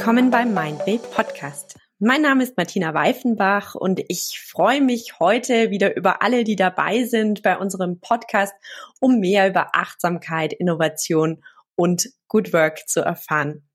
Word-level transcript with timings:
willkommen 0.00 0.30
beim 0.30 0.54
Mindway 0.54 0.98
Podcast. 0.98 1.76
Mein 1.98 2.22
Name 2.22 2.42
ist 2.42 2.56
Martina 2.56 2.94
Weifenbach 2.94 3.74
und 3.74 4.00
ich 4.08 4.40
freue 4.42 4.80
mich 4.80 5.20
heute 5.20 5.68
wieder 5.68 5.94
über 5.94 6.22
alle, 6.22 6.42
die 6.42 6.56
dabei 6.56 7.04
sind 7.04 7.42
bei 7.42 7.58
unserem 7.58 8.00
Podcast, 8.00 8.54
um 8.98 9.20
mehr 9.20 9.46
über 9.46 9.76
Achtsamkeit, 9.76 10.54
Innovation 10.54 11.44
und 11.74 12.08
Good 12.28 12.54
Work 12.54 12.88
zu 12.88 13.00
erfahren. 13.00 13.68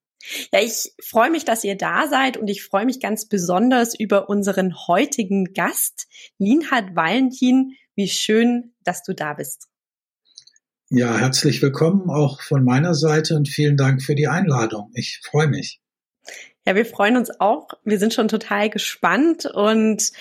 Ja, 0.51 0.61
ich 0.61 0.93
freue 0.99 1.29
mich, 1.29 1.45
dass 1.45 1.63
ihr 1.63 1.77
da 1.77 2.07
seid 2.07 2.37
und 2.37 2.47
ich 2.47 2.63
freue 2.63 2.87
mich 2.87 2.99
ganz 2.99 3.27
besonders 3.27 3.93
über 3.93 4.27
unseren 4.27 4.73
heutigen 4.87 5.53
Gast, 5.53 6.07
Linhard 6.39 6.95
Valentin. 6.95 7.73
Wie 7.93 8.07
schön, 8.07 8.73
dass 8.83 9.03
du 9.03 9.13
da 9.13 9.35
bist. 9.35 9.67
Ja, 10.89 11.19
herzlich 11.19 11.61
willkommen 11.61 12.09
auch 12.09 12.41
von 12.41 12.65
meiner 12.65 12.95
Seite 12.95 13.35
und 13.35 13.47
vielen 13.47 13.77
Dank 13.77 14.01
für 14.01 14.15
die 14.15 14.27
Einladung. 14.27 14.89
Ich 14.95 15.21
freue 15.23 15.47
mich. 15.47 15.81
Ja, 16.67 16.75
wir 16.75 16.85
freuen 16.85 17.15
uns 17.15 17.39
auch. 17.39 17.67
Wir 17.83 17.99
sind 17.99 18.13
schon 18.13 18.27
total 18.27 18.71
gespannt 18.71 19.45
und 19.45 20.11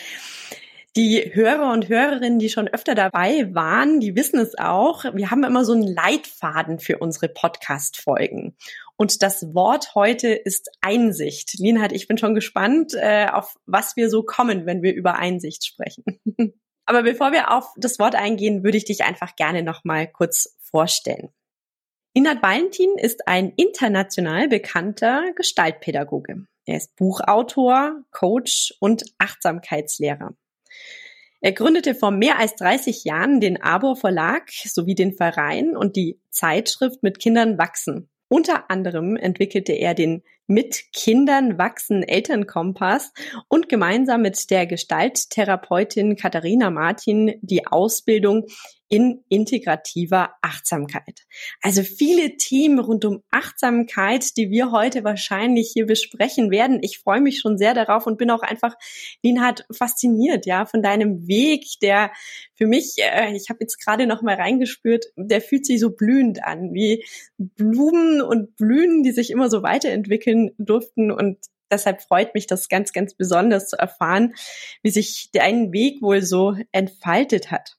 die 0.94 1.32
Hörer 1.34 1.72
und 1.72 1.88
Hörerinnen, 1.88 2.38
die 2.38 2.50
schon 2.50 2.68
öfter 2.68 2.94
dabei 2.94 3.52
waren, 3.52 3.98
die 3.98 4.14
wissen 4.14 4.38
es 4.38 4.56
auch. 4.56 5.04
Wir 5.14 5.30
haben 5.30 5.42
immer 5.42 5.64
so 5.64 5.72
einen 5.72 5.88
Leitfaden 5.88 6.78
für 6.78 6.98
unsere 6.98 7.28
Podcast-Folgen. 7.28 8.56
Und 8.96 9.22
das 9.22 9.54
Wort 9.54 9.94
heute 9.94 10.28
ist 10.28 10.70
Einsicht. 10.82 11.54
Linhard, 11.58 11.92
ich 11.92 12.06
bin 12.06 12.18
schon 12.18 12.34
gespannt, 12.34 12.92
äh, 12.94 13.26
auf 13.32 13.56
was 13.66 13.96
wir 13.96 14.08
so 14.08 14.22
kommen, 14.22 14.66
wenn 14.66 14.82
wir 14.82 14.94
über 14.94 15.16
Einsicht 15.16 15.64
sprechen. 15.64 16.04
Aber 16.86 17.02
bevor 17.02 17.32
wir 17.32 17.50
auf 17.50 17.72
das 17.76 17.98
Wort 17.98 18.14
eingehen, 18.14 18.62
würde 18.62 18.76
ich 18.76 18.84
dich 18.84 19.02
einfach 19.02 19.34
gerne 19.34 19.62
noch 19.62 19.82
mal 19.84 20.06
kurz 20.06 20.58
vorstellen. 20.60 21.30
Inhard 22.16 22.44
Valentin 22.44 22.96
ist 22.96 23.26
ein 23.26 23.52
international 23.56 24.46
bekannter 24.46 25.32
Gestaltpädagoge. 25.34 26.46
Er 26.64 26.76
ist 26.76 26.94
Buchautor, 26.94 28.04
Coach 28.12 28.72
und 28.78 29.02
Achtsamkeitslehrer. 29.18 30.32
Er 31.40 31.52
gründete 31.52 31.96
vor 31.96 32.12
mehr 32.12 32.38
als 32.38 32.54
30 32.54 33.02
Jahren 33.02 33.40
den 33.40 33.60
Arbor 33.60 33.96
Verlag 33.96 34.48
sowie 34.48 34.94
den 34.94 35.12
Verein 35.12 35.76
und 35.76 35.96
die 35.96 36.20
Zeitschrift 36.30 37.02
mit 37.02 37.18
Kindern 37.18 37.58
wachsen. 37.58 38.08
Unter 38.28 38.70
anderem 38.70 39.16
entwickelte 39.16 39.72
er 39.72 39.94
den 39.94 40.22
mit 40.46 40.92
Kindern 40.92 41.58
wachsen 41.58 42.02
Elternkompass 42.02 43.12
und 43.48 43.68
gemeinsam 43.68 44.22
mit 44.22 44.50
der 44.50 44.66
Gestalttherapeutin 44.66 46.16
Katharina 46.16 46.70
Martin 46.70 47.34
die 47.40 47.66
Ausbildung 47.66 48.46
in 48.88 49.24
integrativer 49.28 50.34
Achtsamkeit. 50.42 51.22
Also 51.62 51.82
viele 51.82 52.36
Themen 52.36 52.78
rund 52.78 53.04
um 53.04 53.22
Achtsamkeit, 53.30 54.36
die 54.36 54.50
wir 54.50 54.70
heute 54.70 55.02
wahrscheinlich 55.02 55.70
hier 55.72 55.86
besprechen 55.86 56.50
werden. 56.50 56.78
Ich 56.82 56.98
freue 56.98 57.20
mich 57.20 57.40
schon 57.40 57.56
sehr 57.58 57.74
darauf 57.74 58.06
und 58.06 58.18
bin 58.18 58.30
auch 58.30 58.42
einfach, 58.42 58.74
Linhard, 59.22 59.64
fasziniert, 59.72 60.46
ja, 60.46 60.66
von 60.66 60.82
deinem 60.82 61.26
Weg, 61.26 61.64
der 61.82 62.12
für 62.54 62.66
mich, 62.66 62.94
äh, 62.98 63.34
ich 63.34 63.48
habe 63.48 63.58
jetzt 63.62 63.84
gerade 63.84 64.06
noch 64.06 64.22
mal 64.22 64.36
reingespürt, 64.36 65.06
der 65.16 65.40
fühlt 65.40 65.66
sich 65.66 65.80
so 65.80 65.90
blühend 65.90 66.44
an, 66.44 66.72
wie 66.72 67.04
Blumen 67.38 68.20
und 68.20 68.54
Blühen, 68.56 69.02
die 69.02 69.12
sich 69.12 69.30
immer 69.30 69.50
so 69.50 69.62
weiterentwickeln 69.62 70.33
durften 70.58 71.10
und 71.10 71.38
Deshalb 71.70 72.02
freut 72.02 72.34
mich 72.34 72.46
das 72.46 72.68
ganz, 72.68 72.92
ganz 72.92 73.14
besonders 73.14 73.68
zu 73.68 73.76
erfahren, 73.76 74.34
wie 74.82 74.90
sich 74.90 75.30
dein 75.32 75.72
Weg 75.72 76.02
wohl 76.02 76.22
so 76.22 76.54
entfaltet 76.70 77.50
hat. 77.50 77.78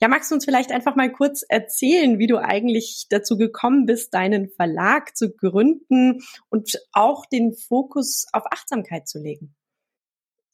Ja, 0.00 0.08
magst 0.08 0.30
du 0.30 0.36
uns 0.36 0.44
vielleicht 0.44 0.70
einfach 0.70 0.96
mal 0.96 1.10
kurz 1.10 1.42
erzählen, 1.46 2.18
wie 2.18 2.28
du 2.28 2.38
eigentlich 2.38 3.06
dazu 3.10 3.36
gekommen 3.36 3.84
bist, 3.84 4.14
deinen 4.14 4.48
Verlag 4.48 5.16
zu 5.16 5.32
gründen 5.32 6.20
und 6.48 6.80
auch 6.92 7.26
den 7.26 7.54
Fokus 7.54 8.26
auf 8.32 8.44
Achtsamkeit 8.50 9.08
zu 9.08 9.18
legen? 9.18 9.54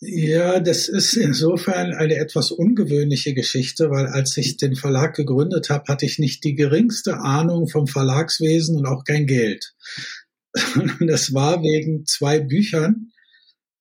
Ja, 0.04 0.58
das 0.58 0.88
ist 0.88 1.14
insofern 1.14 1.92
eine 1.92 2.16
etwas 2.16 2.50
ungewöhnliche 2.50 3.34
Geschichte, 3.34 3.88
weil 3.90 4.06
als 4.06 4.36
ich 4.36 4.56
den 4.56 4.74
Verlag 4.74 5.14
gegründet 5.14 5.70
habe, 5.70 5.84
hatte 5.86 6.06
ich 6.06 6.18
nicht 6.18 6.42
die 6.42 6.56
geringste 6.56 7.18
Ahnung 7.18 7.68
vom 7.68 7.86
Verlagswesen 7.86 8.78
und 8.78 8.86
auch 8.86 9.04
kein 9.04 9.26
Geld. 9.28 9.74
Das 11.06 11.32
war 11.34 11.62
wegen 11.62 12.04
zwei 12.06 12.40
Büchern, 12.40 13.12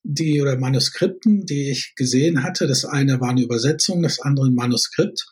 die 0.04 0.42
oder 0.42 0.58
Manuskripten, 0.58 1.46
die 1.46 1.70
ich 1.70 1.94
gesehen 1.96 2.44
hatte. 2.44 2.68
Das 2.68 2.86
eine 2.86 3.20
war 3.20 3.30
eine 3.30 3.44
Übersetzung, 3.44 4.02
das 4.02 4.20
andere 4.20 4.48
ein 4.48 4.56
Manuskript. 4.56 5.26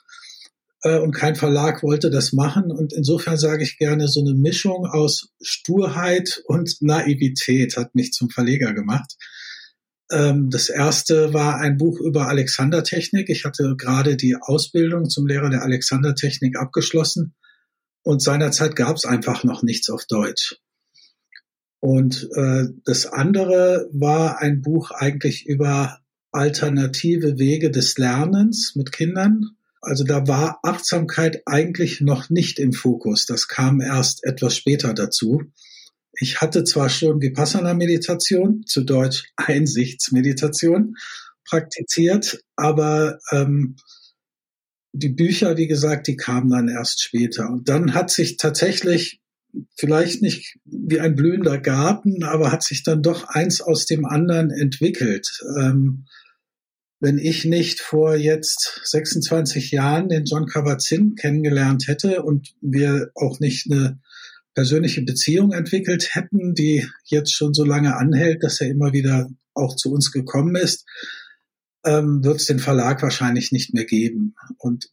Äh, 0.82 1.00
und 1.00 1.12
kein 1.12 1.36
Verlag 1.36 1.84
wollte 1.84 2.10
das 2.10 2.34
machen. 2.34 2.72
Und 2.72 2.94
insofern 2.94 3.38
sage 3.38 3.64
ich 3.64 3.78
gerne, 3.78 4.08
so 4.08 4.22
eine 4.22 4.34
Mischung 4.34 4.86
aus 4.86 5.30
Sturheit 5.42 6.42
und 6.46 6.82
Naivität 6.82 7.78
hat 7.78 7.96
mich 7.96 8.12
zum 8.12 8.30
Verleger 8.30 8.74
gemacht. 8.74 9.16
Ähm, 10.12 10.50
das 10.50 10.70
erste 10.70 11.34
war 11.34 11.58
ein 11.58 11.78
Buch 11.78 12.00
über 12.00 12.28
Alexandertechnik. 12.28 13.30
Ich 13.30 13.46
hatte 13.46 13.76
gerade 13.78 14.16
die 14.16 14.36
Ausbildung 14.40 15.10
zum 15.10 15.28
Lehrer 15.28 15.50
der 15.50 15.64
Alexandertechnik 15.64 16.58
abgeschlossen. 16.58 17.36
Und 18.04 18.22
seinerzeit 18.22 18.76
gab 18.76 18.96
es 18.96 19.06
einfach 19.06 19.44
noch 19.44 19.62
nichts 19.62 19.90
auf 19.90 20.06
Deutsch. 20.06 20.56
Und 21.80 22.30
äh, 22.36 22.66
das 22.84 23.06
andere 23.06 23.90
war 23.92 24.40
ein 24.40 24.62
Buch 24.62 24.92
eigentlich 24.92 25.46
über 25.46 26.00
alternative 26.32 27.40
Wege 27.40 27.72
des 27.72 27.98
Lernens 27.98 28.76
mit 28.76 28.92
Kindern. 28.92 29.52
Also 29.82 30.04
da 30.04 30.28
war 30.28 30.60
Achtsamkeit 30.64 31.42
eigentlich 31.46 32.02
noch 32.02 32.30
nicht 32.30 32.60
im 32.60 32.74
Fokus. 32.74 33.26
Das 33.26 33.48
kam 33.48 33.82
erst 33.82 34.26
etwas 34.26 34.56
später 34.58 34.94
dazu. 34.94 35.44
Ich 36.20 36.42
hatte 36.42 36.66
zwar 36.66 36.90
schon 36.90 37.22
Vipassana-Meditation, 37.22 38.66
zu 38.66 38.84
Deutsch 38.84 39.32
Einsichtsmeditation, 39.38 40.96
praktiziert, 41.46 42.44
aber 42.56 43.20
ähm, 43.32 43.78
die 44.92 45.10
Bücher, 45.10 45.56
wie 45.58 45.68
gesagt, 45.68 46.08
die 46.08 46.18
kamen 46.18 46.50
dann 46.50 46.68
erst 46.68 47.02
später. 47.02 47.50
Und 47.50 47.70
dann 47.70 47.94
hat 47.94 48.12
sich 48.12 48.38
tatsächlich 48.38 49.22
vielleicht 49.76 50.22
nicht 50.22 50.58
wie 50.66 51.00
ein 51.00 51.16
blühender 51.16 51.58
Garten, 51.58 52.24
aber 52.24 52.52
hat 52.52 52.64
sich 52.64 52.84
dann 52.84 53.02
doch 53.02 53.28
eins 53.28 53.62
aus 53.62 53.86
dem 53.86 54.06
anderen 54.06 54.52
entwickelt. 54.52 55.28
Ähm, 55.60 56.06
wenn 57.00 57.18
ich 57.18 57.46
nicht 57.46 57.80
vor 57.80 58.16
jetzt 58.16 58.82
26 58.84 59.72
Jahren 59.72 60.10
den 60.10 60.26
John 60.26 60.48
Kabat-Zinn 60.48 61.16
kennengelernt 61.16 61.88
hätte 61.88 62.24
und 62.24 62.54
wir 62.62 63.12
auch 63.16 63.40
nicht 63.40 63.72
eine 63.72 64.00
persönliche 64.54 65.02
Beziehung 65.04 65.54
entwickelt 65.54 66.14
hätten, 66.16 66.54
die 66.54 66.86
jetzt 67.06 67.34
schon 67.34 67.54
so 67.54 67.64
lange 67.64 67.96
anhält, 67.96 68.44
dass 68.44 68.60
er 68.60 68.70
immer 68.70 68.92
wieder 68.92 69.30
auch 69.54 69.76
zu 69.76 69.92
uns 69.94 70.12
gekommen 70.12 70.56
ist, 70.56 70.86
ähm, 71.86 72.24
wird 72.24 72.42
es 72.42 72.46
den 72.46 72.60
Verlag 72.60 73.02
wahrscheinlich 73.02 73.54
nicht 73.54 73.74
mehr 73.74 73.86
geben. 73.86 74.36
Und 74.58 74.90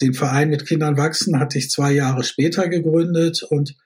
den 0.00 0.14
Verein 0.14 0.50
mit 0.50 0.66
Kindern 0.66 0.96
wachsen 0.96 1.38
hatte 1.38 1.58
ich 1.58 1.70
zwei 1.70 1.92
Jahre 1.92 2.22
später 2.22 2.68
gegründet 2.68 3.42
und 3.42 3.76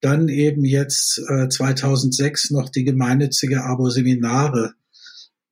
dann 0.00 0.28
eben 0.28 0.64
jetzt 0.64 1.22
äh, 1.28 1.48
2006 1.48 2.50
noch 2.50 2.68
die 2.68 2.84
gemeinnützige 2.84 3.62
Abo-Seminare 3.62 4.74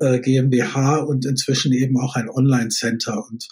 äh, 0.01 0.19
GmbH 0.19 0.97
und 0.97 1.25
inzwischen 1.25 1.73
eben 1.73 1.99
auch 1.99 2.17
ein 2.17 2.29
Online-Center. 2.29 3.25
Und 3.31 3.47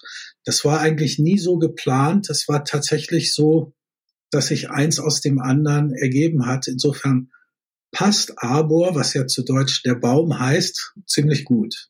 das 0.45 0.65
war 0.65 0.81
eigentlich 0.81 1.19
nie 1.19 1.39
so 1.39 1.59
geplant. 1.59 2.29
Das 2.29 2.49
war 2.49 2.65
tatsächlich 2.65 3.33
so, 3.33 3.73
dass 4.31 4.49
sich 4.49 4.71
eins 4.71 4.99
aus 4.99 5.21
dem 5.21 5.39
anderen 5.41 5.93
ergeben 5.93 6.47
hat. 6.47 6.67
Insofern 6.67 7.31
passt 7.93 8.43
Arbor, 8.43 8.95
was 8.97 9.15
ja 9.15 9.27
zu 9.27 9.45
Deutsch 9.45 9.83
der 9.85 9.95
Baum 9.95 10.39
heißt, 10.39 10.95
ziemlich 11.07 11.45
gut. 11.45 11.89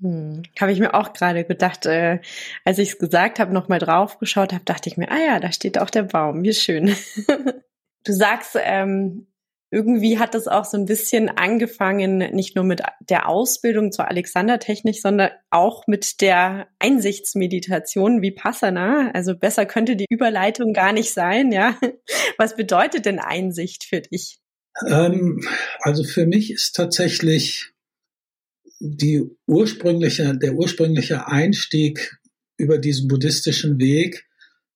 Hm. 0.00 0.42
Habe 0.58 0.72
ich 0.72 0.80
mir 0.80 0.94
auch 0.94 1.12
gerade 1.12 1.44
gedacht, 1.44 1.86
äh, 1.86 2.20
als 2.64 2.78
ich 2.78 2.90
es 2.90 2.98
gesagt 2.98 3.38
habe, 3.38 3.52
nochmal 3.52 3.78
drauf 3.78 4.18
geschaut 4.18 4.52
habe, 4.52 4.64
dachte 4.64 4.88
ich 4.88 4.96
mir, 4.96 5.10
ah 5.10 5.18
ja, 5.18 5.40
da 5.40 5.52
steht 5.52 5.78
auch 5.78 5.90
der 5.90 6.04
Baum, 6.04 6.42
wie 6.42 6.54
schön. 6.54 6.94
du 8.04 8.12
sagst, 8.12 8.56
ähm, 8.58 9.26
irgendwie 9.70 10.18
hat 10.18 10.34
das 10.34 10.48
auch 10.48 10.64
so 10.64 10.76
ein 10.76 10.86
bisschen 10.86 11.28
angefangen, 11.28 12.18
nicht 12.34 12.56
nur 12.56 12.64
mit 12.64 12.82
der 13.08 13.28
Ausbildung 13.28 13.92
zur 13.92 14.08
Alexandertechnik, 14.08 15.00
sondern 15.00 15.30
auch 15.50 15.86
mit 15.86 16.20
der 16.20 16.66
Einsichtsmeditation 16.80 18.20
wie 18.20 18.32
Passana. 18.32 19.10
Also 19.12 19.36
besser 19.36 19.66
könnte 19.66 19.94
die 19.94 20.06
Überleitung 20.08 20.72
gar 20.72 20.92
nicht 20.92 21.12
sein, 21.12 21.52
ja. 21.52 21.76
Was 22.38 22.56
bedeutet 22.56 23.06
denn 23.06 23.20
Einsicht 23.20 23.84
für 23.84 24.00
dich? 24.00 24.40
Ähm, 24.88 25.46
also 25.80 26.02
für 26.02 26.26
mich 26.26 26.50
ist 26.50 26.74
tatsächlich 26.74 27.72
die 28.80 29.24
ursprüngliche, 29.46 30.36
der 30.36 30.54
ursprüngliche 30.54 31.28
Einstieg 31.28 32.18
über 32.56 32.78
diesen 32.78 33.08
buddhistischen 33.08 33.78
Weg 33.78 34.26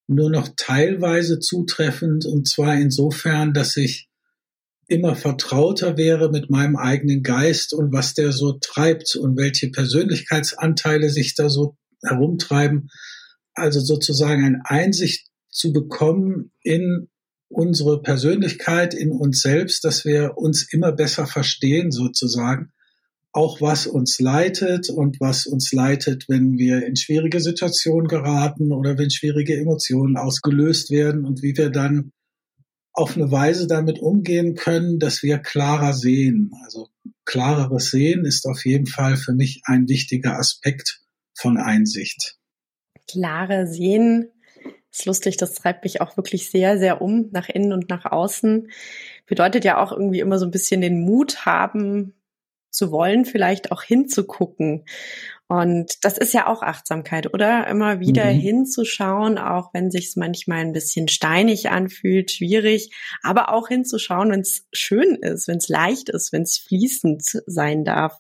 nur 0.06 0.30
noch 0.30 0.50
teilweise 0.56 1.40
zutreffend 1.40 2.26
und 2.26 2.46
zwar 2.46 2.76
insofern, 2.76 3.54
dass 3.54 3.76
ich 3.76 4.08
immer 4.86 5.16
vertrauter 5.16 5.96
wäre 5.96 6.30
mit 6.30 6.50
meinem 6.50 6.76
eigenen 6.76 7.22
Geist 7.22 7.72
und 7.72 7.92
was 7.92 8.12
der 8.12 8.32
so 8.32 8.58
treibt 8.60 9.16
und 9.16 9.38
welche 9.38 9.70
Persönlichkeitsanteile 9.70 11.08
sich 11.08 11.34
da 11.34 11.48
so 11.48 11.76
herumtreiben. 12.04 12.90
Also 13.54 13.80
sozusagen 13.80 14.44
eine 14.44 14.60
Einsicht 14.64 15.28
zu 15.48 15.72
bekommen 15.72 16.50
in 16.62 17.08
unsere 17.48 18.02
Persönlichkeit 18.02 18.92
in 18.92 19.12
uns 19.12 19.40
selbst, 19.40 19.84
dass 19.84 20.04
wir 20.04 20.36
uns 20.36 20.70
immer 20.70 20.92
besser 20.92 21.26
verstehen 21.26 21.90
sozusagen, 21.90 22.72
auch 23.34 23.60
was 23.60 23.88
uns 23.88 24.20
leitet 24.20 24.88
und 24.90 25.20
was 25.20 25.46
uns 25.46 25.72
leitet, 25.72 26.28
wenn 26.28 26.56
wir 26.56 26.86
in 26.86 26.94
schwierige 26.94 27.40
Situationen 27.40 28.06
geraten 28.06 28.72
oder 28.72 28.96
wenn 28.96 29.10
schwierige 29.10 29.56
Emotionen 29.58 30.16
ausgelöst 30.16 30.92
werden 30.92 31.24
und 31.24 31.42
wie 31.42 31.56
wir 31.56 31.70
dann 31.70 32.12
auf 32.92 33.16
eine 33.16 33.32
Weise 33.32 33.66
damit 33.66 33.98
umgehen 33.98 34.54
können, 34.54 35.00
dass 35.00 35.24
wir 35.24 35.38
klarer 35.38 35.94
sehen. 35.94 36.52
Also 36.62 36.90
klareres 37.24 37.90
Sehen 37.90 38.24
ist 38.24 38.46
auf 38.46 38.64
jeden 38.64 38.86
Fall 38.86 39.16
für 39.16 39.32
mich 39.32 39.62
ein 39.64 39.88
wichtiger 39.88 40.38
Aspekt 40.38 41.00
von 41.36 41.56
Einsicht. 41.58 42.36
Klare 43.10 43.66
Sehen 43.66 44.30
ist 44.92 45.06
lustig, 45.06 45.38
das 45.38 45.54
treibt 45.54 45.82
mich 45.82 46.00
auch 46.00 46.16
wirklich 46.16 46.50
sehr, 46.50 46.78
sehr 46.78 47.02
um, 47.02 47.30
nach 47.32 47.48
innen 47.48 47.72
und 47.72 47.88
nach 47.88 48.04
außen. 48.04 48.70
Bedeutet 49.26 49.64
ja 49.64 49.82
auch 49.82 49.90
irgendwie 49.90 50.20
immer 50.20 50.38
so 50.38 50.44
ein 50.44 50.52
bisschen 50.52 50.80
den 50.80 51.00
Mut 51.00 51.44
haben, 51.44 52.14
zu 52.74 52.90
wollen, 52.90 53.24
vielleicht 53.24 53.72
auch 53.72 53.82
hinzugucken. 53.82 54.84
Und 55.46 55.92
das 56.02 56.16
ist 56.16 56.32
ja 56.32 56.46
auch 56.46 56.62
Achtsamkeit, 56.62 57.34
oder? 57.34 57.66
Immer 57.66 58.00
wieder 58.00 58.32
mhm. 58.32 58.38
hinzuschauen, 58.38 59.36
auch 59.36 59.74
wenn 59.74 59.90
sich's 59.90 60.16
manchmal 60.16 60.60
ein 60.60 60.72
bisschen 60.72 61.06
steinig 61.06 61.68
anfühlt, 61.68 62.30
schwierig, 62.30 62.90
aber 63.22 63.52
auch 63.52 63.68
hinzuschauen, 63.68 64.30
wenn 64.30 64.40
es 64.40 64.66
schön 64.72 65.16
ist, 65.16 65.46
wenn 65.46 65.58
es 65.58 65.68
leicht 65.68 66.08
ist, 66.08 66.32
wenn 66.32 66.42
es 66.42 66.56
fließend 66.56 67.22
sein 67.46 67.84
darf. 67.84 68.16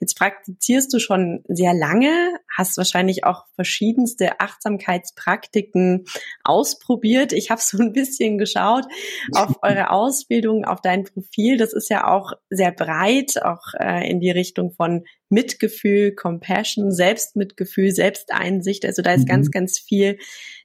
Jetzt 0.00 0.18
praktizierst 0.18 0.92
du 0.92 0.98
schon 0.98 1.42
sehr 1.48 1.72
lange, 1.72 2.38
hast 2.54 2.76
wahrscheinlich 2.76 3.24
auch 3.24 3.46
verschiedenste 3.54 4.38
Achtsamkeitspraktiken 4.38 6.04
ausprobiert. 6.44 7.32
Ich 7.32 7.50
habe 7.50 7.62
so 7.62 7.78
ein 7.78 7.92
bisschen 7.92 8.36
geschaut 8.36 8.84
auf 9.32 9.56
eure 9.62 9.90
Ausbildung, 9.90 10.66
auf 10.66 10.82
dein 10.82 11.04
Profil. 11.04 11.56
Das 11.56 11.72
ist 11.72 11.88
ja 11.88 12.06
auch 12.06 12.32
sehr 12.50 12.70
breit, 12.70 13.42
auch 13.42 13.72
äh, 13.78 14.10
in 14.10 14.20
die 14.20 14.30
Richtung 14.30 14.72
von 14.72 15.04
Mitgefühl, 15.30 16.14
Compassion, 16.14 16.92
Selbstmitgefühl, 16.92 17.92
Selbsteinsicht. 17.92 18.84
Also 18.84 19.02
da 19.02 19.14
ist 19.14 19.22
mhm. 19.22 19.26
ganz, 19.26 19.50
ganz 19.50 19.78
viel 19.78 20.18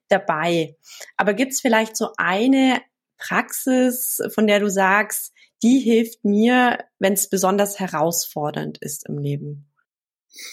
dabei. 0.09 0.75
Aber 1.17 1.33
gibt 1.33 1.53
es 1.53 1.61
vielleicht 1.61 1.95
so 1.95 2.09
eine 2.17 2.81
Praxis, 3.17 4.21
von 4.33 4.47
der 4.47 4.59
du 4.59 4.69
sagst, 4.69 5.33
die 5.63 5.79
hilft 5.79 6.25
mir, 6.25 6.79
wenn 6.99 7.13
es 7.13 7.29
besonders 7.29 7.79
herausfordernd 7.79 8.77
ist 8.79 9.07
im 9.07 9.17
Leben? 9.17 9.67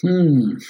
Hm. 0.00 0.60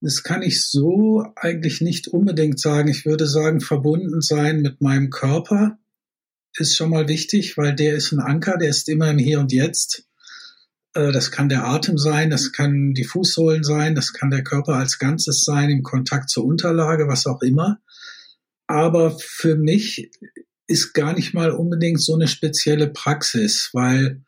Das 0.00 0.22
kann 0.22 0.42
ich 0.42 0.66
so 0.66 1.24
eigentlich 1.36 1.80
nicht 1.80 2.08
unbedingt 2.08 2.58
sagen. 2.58 2.88
Ich 2.88 3.06
würde 3.06 3.26
sagen, 3.26 3.60
verbunden 3.60 4.20
sein 4.20 4.60
mit 4.60 4.80
meinem 4.80 5.10
Körper 5.10 5.78
ist 6.56 6.76
schon 6.76 6.90
mal 6.90 7.08
wichtig, 7.08 7.56
weil 7.56 7.74
der 7.74 7.94
ist 7.94 8.12
ein 8.12 8.20
Anker, 8.20 8.58
der 8.58 8.68
ist 8.68 8.88
immer 8.88 9.10
im 9.10 9.18
Hier 9.18 9.40
und 9.40 9.52
Jetzt. 9.52 10.08
Äh, 10.94 11.12
das 11.12 11.30
kann 11.30 11.48
der 11.48 11.66
Atem 11.66 11.98
sein, 11.98 12.30
das 12.30 12.52
kann 12.52 12.94
die 12.94 13.04
Fußsohlen 13.04 13.64
sein, 13.64 13.94
das 13.94 14.12
kann 14.12 14.30
der 14.30 14.44
Körper 14.44 14.74
als 14.74 14.98
Ganzes 14.98 15.44
sein, 15.44 15.70
im 15.70 15.82
Kontakt 15.82 16.30
zur 16.30 16.44
Unterlage, 16.44 17.08
was 17.08 17.26
auch 17.26 17.42
immer. 17.42 17.78
Aber 18.66 19.18
für 19.18 19.56
mich 19.56 20.10
ist 20.66 20.94
gar 20.94 21.14
nicht 21.14 21.34
mal 21.34 21.50
unbedingt 21.50 22.00
so 22.00 22.14
eine 22.14 22.28
spezielle 22.28 22.88
Praxis, 22.88 23.70
weil 23.72 24.22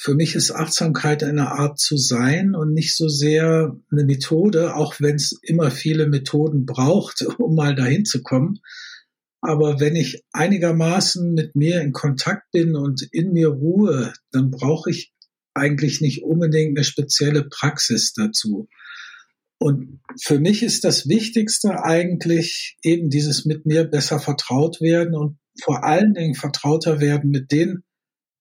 für 0.00 0.14
mich 0.14 0.36
ist 0.36 0.52
Achtsamkeit 0.52 1.24
eine 1.24 1.50
Art 1.50 1.78
zu 1.80 1.96
sein 1.96 2.54
und 2.54 2.72
nicht 2.72 2.96
so 2.96 3.08
sehr 3.08 3.76
eine 3.90 4.04
Methode, 4.04 4.76
auch 4.76 4.94
wenn 5.00 5.16
es 5.16 5.32
immer 5.42 5.70
viele 5.70 6.06
Methoden 6.06 6.66
braucht, 6.66 7.22
um 7.38 7.54
mal 7.54 7.74
dahin 7.74 8.04
zu 8.04 8.22
kommen. 8.22 8.60
Aber 9.40 9.80
wenn 9.80 9.96
ich 9.96 10.24
einigermaßen 10.32 11.32
mit 11.32 11.54
mir 11.54 11.80
in 11.80 11.92
Kontakt 11.92 12.50
bin 12.52 12.74
und 12.74 13.02
in 13.12 13.32
mir 13.32 13.48
ruhe, 13.48 14.12
dann 14.32 14.50
brauche 14.50 14.90
ich 14.90 15.12
eigentlich 15.54 16.00
nicht 16.00 16.22
unbedingt 16.22 16.76
eine 16.76 16.84
spezielle 16.84 17.44
Praxis 17.44 18.12
dazu. 18.12 18.68
Und 19.58 20.00
für 20.22 20.38
mich 20.38 20.62
ist 20.62 20.84
das 20.84 21.08
Wichtigste 21.08 21.82
eigentlich 21.82 22.78
eben 22.82 23.10
dieses 23.10 23.44
mit 23.44 23.66
mir 23.66 23.84
besser 23.84 24.20
vertraut 24.20 24.80
werden 24.80 25.14
und 25.14 25.38
vor 25.60 25.84
allen 25.84 26.14
Dingen 26.14 26.34
vertrauter 26.34 27.00
werden 27.00 27.30
mit 27.30 27.50
den 27.50 27.82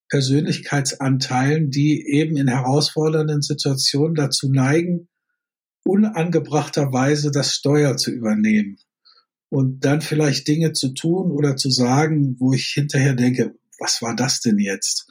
Persönlichkeitsanteilen, 0.10 1.72
die 1.72 2.06
eben 2.08 2.38
in 2.38 2.48
herausfordernden 2.48 3.42
Situationen 3.42 4.16
dazu 4.16 4.50
neigen, 4.50 5.10
unangebrachterweise 5.84 7.32
das 7.32 7.54
Steuer 7.54 7.98
zu 7.98 8.12
übernehmen 8.12 8.78
und 9.50 9.84
dann 9.86 10.02
vielleicht 10.02 10.48
Dinge 10.48 10.74
zu 10.74 10.94
tun 10.94 11.32
oder 11.32 11.56
zu 11.56 11.70
sagen, 11.70 12.36
wo 12.40 12.54
ich 12.54 12.68
hinterher 12.74 13.14
denke, 13.14 13.56
was 13.80 14.02
war 14.02 14.16
das 14.16 14.42
denn 14.42 14.60
jetzt? 14.60 15.08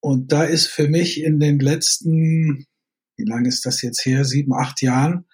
Und 0.00 0.32
da 0.32 0.44
ist 0.44 0.68
für 0.68 0.88
mich 0.88 1.22
in 1.22 1.40
den 1.40 1.58
letzten, 1.58 2.66
wie 3.16 3.24
lange 3.24 3.48
ist 3.48 3.66
das 3.66 3.82
jetzt 3.82 4.04
her, 4.06 4.24
sieben, 4.24 4.54
acht 4.54 4.80
Jahren, 4.82 5.26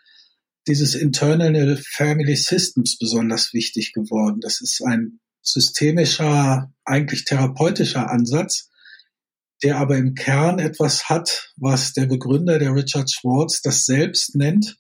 dieses 0.67 0.95
Internal 0.95 1.77
Family 1.77 2.37
Systems 2.37 2.99
besonders 2.99 3.53
wichtig 3.53 3.93
geworden. 3.93 4.41
Das 4.41 4.61
ist 4.61 4.83
ein 4.83 5.21
systemischer, 5.43 6.73
eigentlich 6.85 7.25
therapeutischer 7.25 8.11
Ansatz, 8.11 8.71
der 9.63 9.77
aber 9.77 9.97
im 9.97 10.15
Kern 10.15 10.59
etwas 10.59 11.09
hat, 11.09 11.53
was 11.57 11.93
der 11.93 12.07
Begründer, 12.07 12.59
der 12.59 12.75
Richard 12.75 13.11
Schwartz, 13.11 13.61
das 13.61 13.85
Selbst 13.85 14.35
nennt, 14.37 14.79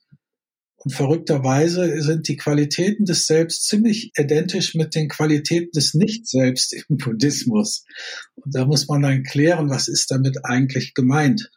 und 0.84 0.90
verrückterweise 0.90 2.02
sind 2.02 2.28
die 2.28 2.36
Qualitäten 2.36 3.06
des 3.06 3.26
Selbst 3.26 3.66
ziemlich 3.66 4.12
identisch 4.18 4.74
mit 4.74 4.94
den 4.94 5.08
Qualitäten 5.08 5.70
des 5.74 5.94
Nicht-Selbst 5.94 6.74
im 6.74 6.98
Buddhismus. 6.98 7.86
Und 8.34 8.54
da 8.54 8.66
muss 8.66 8.86
man 8.86 9.00
dann 9.00 9.22
klären, 9.22 9.70
was 9.70 9.88
ist 9.88 10.10
damit 10.10 10.44
eigentlich 10.44 10.92
gemeint. 10.92 11.50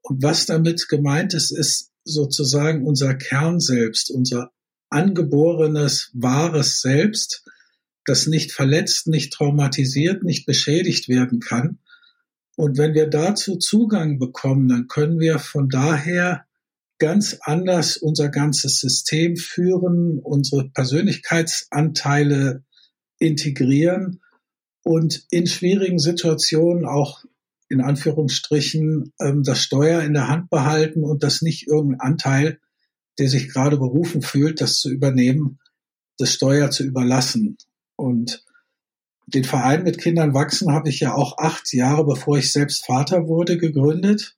Und 0.00 0.22
was 0.22 0.46
damit 0.46 0.88
gemeint 0.88 1.34
ist, 1.34 1.50
ist 1.50 1.90
sozusagen 2.04 2.86
unser 2.86 3.14
Kern 3.14 3.60
selbst, 3.60 4.10
unser 4.10 4.50
angeborenes, 4.88 6.10
wahres 6.14 6.80
Selbst, 6.80 7.44
das 8.06 8.26
nicht 8.26 8.52
verletzt, 8.52 9.06
nicht 9.06 9.34
traumatisiert, 9.34 10.22
nicht 10.22 10.46
beschädigt 10.46 11.08
werden 11.08 11.40
kann. 11.40 11.78
Und 12.56 12.78
wenn 12.78 12.94
wir 12.94 13.06
dazu 13.06 13.56
Zugang 13.58 14.18
bekommen, 14.18 14.68
dann 14.68 14.88
können 14.88 15.20
wir 15.20 15.38
von 15.38 15.68
daher 15.68 16.46
ganz 17.02 17.38
anders 17.40 17.96
unser 17.96 18.28
ganzes 18.28 18.78
System 18.78 19.36
führen, 19.36 20.20
unsere 20.20 20.70
Persönlichkeitsanteile 20.70 22.62
integrieren 23.18 24.20
und 24.84 25.26
in 25.28 25.48
schwierigen 25.48 25.98
Situationen 25.98 26.86
auch 26.86 27.24
in 27.68 27.80
Anführungsstrichen 27.80 29.12
ähm, 29.20 29.42
das 29.42 29.64
Steuer 29.64 30.02
in 30.02 30.12
der 30.12 30.28
Hand 30.28 30.48
behalten 30.48 31.02
und 31.02 31.24
das 31.24 31.42
nicht 31.42 31.66
irgendein 31.66 31.98
Anteil, 31.98 32.60
der 33.18 33.28
sich 33.28 33.48
gerade 33.48 33.78
berufen 33.78 34.22
fühlt, 34.22 34.60
das 34.60 34.76
zu 34.76 34.88
übernehmen, 34.88 35.58
das 36.18 36.32
Steuer 36.32 36.70
zu 36.70 36.84
überlassen. 36.84 37.56
Und 37.96 38.44
den 39.26 39.42
Verein 39.42 39.82
mit 39.82 39.98
Kindern 39.98 40.34
wachsen 40.34 40.70
habe 40.70 40.88
ich 40.88 41.00
ja 41.00 41.14
auch 41.14 41.38
acht 41.38 41.72
Jahre, 41.72 42.06
bevor 42.06 42.38
ich 42.38 42.52
selbst 42.52 42.86
Vater 42.86 43.26
wurde, 43.26 43.58
gegründet 43.58 44.36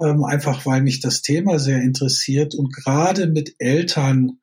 ähm, 0.00 0.24
einfach 0.24 0.66
weil 0.66 0.82
mich 0.82 1.00
das 1.00 1.22
Thema 1.22 1.58
sehr 1.58 1.80
interessiert. 1.80 2.54
Und 2.54 2.72
gerade 2.74 3.26
mit 3.26 3.54
Eltern 3.58 4.38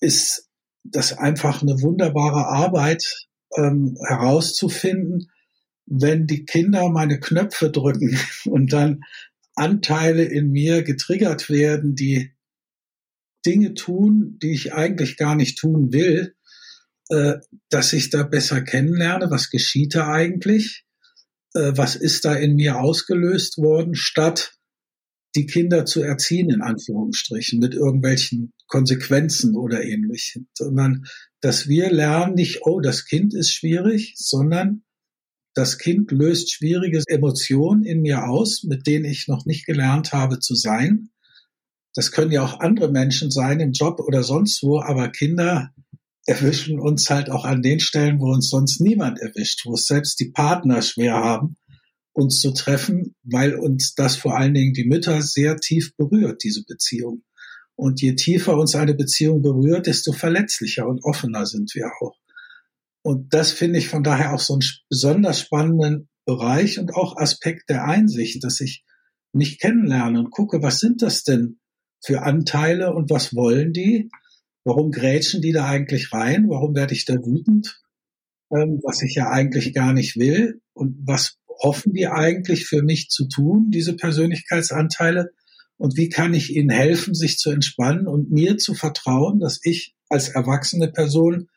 ist 0.00 0.48
das 0.84 1.16
einfach 1.16 1.62
eine 1.62 1.82
wunderbare 1.82 2.46
Arbeit 2.46 3.28
ähm, 3.56 3.96
herauszufinden, 4.06 5.30
wenn 5.86 6.26
die 6.26 6.44
Kinder 6.44 6.88
meine 6.90 7.18
Knöpfe 7.20 7.70
drücken 7.70 8.18
und 8.44 8.72
dann 8.72 9.02
Anteile 9.54 10.24
in 10.24 10.50
mir 10.50 10.82
getriggert 10.82 11.50
werden, 11.50 11.94
die 11.94 12.32
Dinge 13.44 13.74
tun, 13.74 14.38
die 14.42 14.52
ich 14.52 14.72
eigentlich 14.72 15.16
gar 15.16 15.34
nicht 15.34 15.58
tun 15.58 15.92
will, 15.92 16.34
äh, 17.08 17.34
dass 17.70 17.92
ich 17.92 18.10
da 18.10 18.22
besser 18.22 18.60
kennenlerne, 18.60 19.30
was 19.30 19.50
geschieht 19.50 19.94
da 19.94 20.12
eigentlich, 20.12 20.84
äh, 21.54 21.72
was 21.74 21.96
ist 21.96 22.24
da 22.24 22.34
in 22.34 22.56
mir 22.56 22.78
ausgelöst 22.78 23.58
worden, 23.58 23.94
statt 23.94 24.57
die 25.34 25.46
Kinder 25.46 25.84
zu 25.84 26.02
erziehen, 26.02 26.50
in 26.50 26.62
Anführungsstrichen, 26.62 27.58
mit 27.58 27.74
irgendwelchen 27.74 28.52
Konsequenzen 28.66 29.56
oder 29.56 29.84
ähnlichem, 29.84 30.48
sondern 30.54 31.04
dass 31.40 31.68
wir 31.68 31.90
lernen 31.92 32.34
nicht, 32.34 32.60
oh, 32.62 32.80
das 32.80 33.04
Kind 33.04 33.34
ist 33.34 33.52
schwierig, 33.52 34.14
sondern 34.16 34.82
das 35.54 35.78
Kind 35.78 36.10
löst 36.10 36.52
schwierige 36.52 37.02
Emotionen 37.06 37.84
in 37.84 38.00
mir 38.00 38.28
aus, 38.28 38.62
mit 38.64 38.86
denen 38.86 39.04
ich 39.04 39.28
noch 39.28 39.44
nicht 39.44 39.66
gelernt 39.66 40.12
habe 40.12 40.38
zu 40.38 40.54
sein. 40.54 41.10
Das 41.94 42.12
können 42.12 42.30
ja 42.30 42.44
auch 42.44 42.60
andere 42.60 42.90
Menschen 42.90 43.30
sein 43.30 43.60
im 43.60 43.72
Job 43.72 44.00
oder 44.00 44.22
sonst 44.22 44.62
wo, 44.62 44.80
aber 44.80 45.08
Kinder 45.08 45.70
erwischen 46.26 46.78
uns 46.78 47.08
halt 47.08 47.30
auch 47.30 47.44
an 47.44 47.62
den 47.62 47.80
Stellen, 47.80 48.20
wo 48.20 48.32
uns 48.32 48.50
sonst 48.50 48.80
niemand 48.80 49.18
erwischt, 49.18 49.64
wo 49.64 49.74
es 49.74 49.86
selbst 49.86 50.20
die 50.20 50.30
Partner 50.30 50.82
schwer 50.82 51.14
haben, 51.14 51.56
uns 52.18 52.40
zu 52.40 52.50
treffen, 52.50 53.14
weil 53.22 53.54
uns 53.54 53.94
das 53.94 54.16
vor 54.16 54.36
allen 54.36 54.52
Dingen 54.52 54.72
die 54.72 54.88
Mütter 54.88 55.22
sehr 55.22 55.56
tief 55.56 55.94
berührt, 55.96 56.42
diese 56.42 56.64
Beziehung. 56.64 57.22
Und 57.76 58.02
je 58.02 58.16
tiefer 58.16 58.58
uns 58.58 58.74
eine 58.74 58.94
Beziehung 58.94 59.40
berührt, 59.40 59.86
desto 59.86 60.12
verletzlicher 60.12 60.88
und 60.88 61.04
offener 61.04 61.46
sind 61.46 61.72
wir 61.76 61.92
auch. 62.00 62.16
Und 63.02 63.32
das 63.32 63.52
finde 63.52 63.78
ich 63.78 63.86
von 63.86 64.02
daher 64.02 64.34
auch 64.34 64.40
so 64.40 64.54
einen 64.54 64.68
besonders 64.90 65.38
spannenden 65.38 66.08
Bereich 66.26 66.80
und 66.80 66.92
auch 66.92 67.16
Aspekt 67.16 67.70
der 67.70 67.84
Einsicht, 67.84 68.42
dass 68.42 68.60
ich 68.60 68.84
mich 69.32 69.60
kennenlerne 69.60 70.18
und 70.18 70.32
gucke, 70.32 70.60
was 70.60 70.80
sind 70.80 71.02
das 71.02 71.22
denn 71.22 71.60
für 72.04 72.22
Anteile 72.22 72.94
und 72.94 73.10
was 73.10 73.32
wollen 73.32 73.72
die? 73.72 74.10
Warum 74.64 74.90
grätschen 74.90 75.40
die 75.40 75.52
da 75.52 75.66
eigentlich 75.66 76.12
rein? 76.12 76.48
Warum 76.48 76.74
werde 76.74 76.94
ich 76.94 77.04
da 77.04 77.14
wütend? 77.14 77.80
Ähm, 78.50 78.80
was 78.82 79.02
ich 79.02 79.14
ja 79.14 79.30
eigentlich 79.30 79.72
gar 79.72 79.92
nicht 79.92 80.16
will. 80.16 80.60
Und 80.72 80.96
was 81.06 81.37
hoffen 81.58 81.92
die 81.92 82.06
eigentlich 82.06 82.66
für 82.66 82.82
mich 82.82 83.08
zu 83.08 83.26
tun, 83.28 83.70
diese 83.70 83.96
Persönlichkeitsanteile? 83.96 85.30
Und 85.76 85.96
wie 85.96 86.08
kann 86.08 86.34
ich 86.34 86.54
ihnen 86.54 86.70
helfen, 86.70 87.14
sich 87.14 87.38
zu 87.38 87.50
entspannen 87.50 88.06
und 88.06 88.30
mir 88.30 88.58
zu 88.58 88.74
vertrauen, 88.74 89.38
dass 89.38 89.60
ich 89.62 89.94
als 90.08 90.28
erwachsene 90.28 90.88
Person 90.88 91.48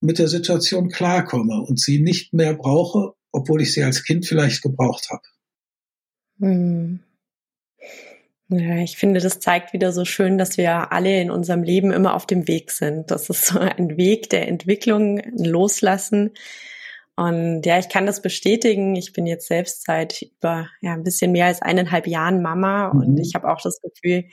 mit 0.00 0.18
der 0.18 0.28
Situation 0.28 0.88
klarkomme 0.88 1.60
und 1.60 1.78
sie 1.78 2.00
nicht 2.00 2.32
mehr 2.32 2.54
brauche, 2.54 3.12
obwohl 3.32 3.62
ich 3.62 3.72
sie 3.72 3.84
als 3.84 4.02
Kind 4.02 4.26
vielleicht 4.26 4.62
gebraucht 4.62 5.08
habe. 5.10 5.22
Hm. 6.40 7.00
Ja, 8.52 8.78
ich 8.78 8.96
finde, 8.96 9.20
das 9.20 9.38
zeigt 9.38 9.72
wieder 9.72 9.92
so 9.92 10.04
schön, 10.04 10.36
dass 10.36 10.56
wir 10.56 10.90
alle 10.90 11.20
in 11.20 11.30
unserem 11.30 11.62
Leben 11.62 11.92
immer 11.92 12.14
auf 12.14 12.26
dem 12.26 12.48
Weg 12.48 12.72
sind. 12.72 13.12
Das 13.12 13.30
ist 13.30 13.46
so 13.46 13.60
ein 13.60 13.96
Weg 13.96 14.28
der 14.30 14.48
Entwicklung, 14.48 15.20
Loslassen. 15.36 16.32
Und 17.20 17.66
ja, 17.66 17.78
ich 17.78 17.90
kann 17.90 18.06
das 18.06 18.22
bestätigen. 18.22 18.96
Ich 18.96 19.12
bin 19.12 19.26
jetzt 19.26 19.46
selbst 19.46 19.84
seit 19.84 20.22
über 20.22 20.70
ja, 20.80 20.94
ein 20.94 21.02
bisschen 21.02 21.32
mehr 21.32 21.46
als 21.46 21.60
eineinhalb 21.60 22.06
Jahren 22.06 22.40
Mama 22.40 22.94
mhm. 22.94 23.00
und 23.00 23.18
ich 23.18 23.34
habe 23.34 23.52
auch 23.52 23.60
das 23.60 23.78
Gefühl, 23.82 24.24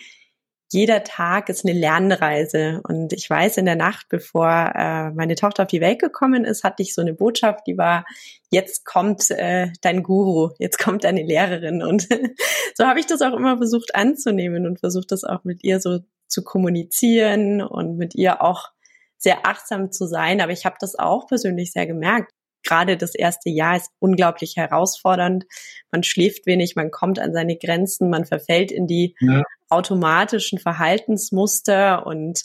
jeder 0.72 1.03
Tag 1.03 1.50
ist 1.50 1.65
eine 1.65 1.77
Lernreise. 1.77 2.79
Und 2.88 3.12
ich 3.12 3.29
weiß, 3.29 3.58
in 3.58 3.65
der 3.65 3.75
Nacht, 3.75 4.08
bevor 4.08 4.72
äh, 4.74 5.12
meine 5.12 5.36
Tochter 5.36 5.63
auf 5.63 5.67
die 5.67 5.82
Welt 5.82 6.00
gekommen 6.00 6.46
ist, 6.46 6.63
hatte 6.63 6.82
ich 6.82 6.94
so 6.94 7.01
eine 7.01 7.13
Botschaft, 7.13 7.67
die 7.67 7.77
war, 7.77 8.06
jetzt 8.51 8.86
kommt 8.86 9.32
äh, 9.32 9.67
dein 9.82 10.01
Guru, 10.01 10.51
jetzt 10.58 10.79
kommt 10.79 11.03
deine 11.03 11.24
Lehrerin. 11.24 11.84
Und 11.84 12.08
so 12.74 12.86
habe 12.86 13.01
ich 13.01 13.06
das 13.06 13.22
auch 13.22 13.34
immer 13.34 13.58
versucht 13.58 13.96
anzunehmen 13.96 14.65
und 14.65 14.79
versucht 14.79 15.12
das 15.12 15.25
auch 15.25 15.44
mit 15.44 15.62
ihr 15.62 15.82
so 15.82 16.00
zu 16.29 16.41
kommunizieren 16.41 17.62
und 17.62 17.98
mit 17.98 18.15
ihr 18.15 18.41
auch 18.41 18.70
sehr 19.17 19.46
achtsam 19.46 19.91
zu 19.91 20.08
sein. 20.08 20.39
Aber 20.39 20.53
ich 20.53 20.65
habe 20.65 20.77
das 20.79 20.98
auch 20.98 21.27
persönlich 21.27 21.74
sehr 21.74 21.86
gemerkt 21.86 22.32
gerade 22.67 22.97
das 22.97 23.15
erste 23.15 23.50
Jahr 23.50 23.77
ist 23.77 23.91
unglaublich 24.00 24.55
herausfordernd. 24.55 25.45
Man 25.91 26.03
schläft 26.03 26.45
wenig, 26.45 26.75
man 26.75 26.91
kommt 26.91 27.19
an 27.19 27.33
seine 27.33 27.57
Grenzen, 27.57 28.09
man 28.09 28.25
verfällt 28.25 28.71
in 28.71 28.88
die 28.88 29.15
ja. 29.19 29.43
automatischen 29.69 30.59
Verhaltensmuster 30.59 32.05
und 32.05 32.43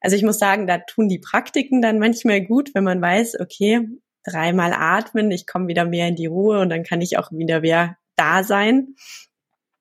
also 0.00 0.16
ich 0.16 0.22
muss 0.22 0.38
sagen, 0.38 0.66
da 0.66 0.78
tun 0.78 1.08
die 1.08 1.18
Praktiken 1.18 1.82
dann 1.82 1.98
manchmal 1.98 2.40
gut, 2.40 2.74
wenn 2.74 2.84
man 2.84 3.02
weiß, 3.02 3.38
okay, 3.38 3.86
dreimal 4.24 4.72
atmen, 4.72 5.30
ich 5.30 5.46
komme 5.46 5.68
wieder 5.68 5.84
mehr 5.84 6.08
in 6.08 6.16
die 6.16 6.26
Ruhe 6.26 6.60
und 6.60 6.70
dann 6.70 6.84
kann 6.84 7.02
ich 7.02 7.18
auch 7.18 7.30
wieder 7.32 7.60
mehr 7.60 7.98
da 8.16 8.42
sein. 8.42 8.94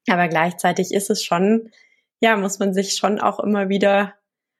Aber 0.07 0.27
gleichzeitig 0.27 0.93
ist 0.93 1.09
es 1.09 1.23
schon, 1.23 1.71
ja, 2.19 2.35
muss 2.35 2.59
man 2.59 2.73
sich 2.73 2.95
schon 2.95 3.19
auch 3.19 3.39
immer 3.39 3.69
wieder 3.69 4.13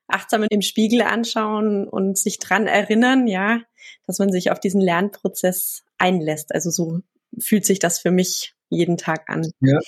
achtsam 0.10 0.46
im 0.50 0.62
Spiegel 0.62 1.01
anschauen 1.01 1.88
und 1.88 2.18
sich 2.18 2.39
dran 2.39 2.68
erinnern, 2.68 3.28
ja, 3.28 3.62
dass 4.08 4.20
man 4.20 4.32
sich 4.32 4.51
auf 4.51 4.60
diesen 4.60 4.82
Lernprozess 4.82 5.84
einlässt. 5.98 6.54
Also 6.54 6.70
so 6.70 7.00
fühlt 7.39 7.66
sich 7.66 7.80
das 7.80 8.00
für 8.00 8.12
mich 8.12 8.56
jeden 8.70 8.98
Tag 8.98 9.24
an. 9.28 9.50
Ja, 9.62 9.80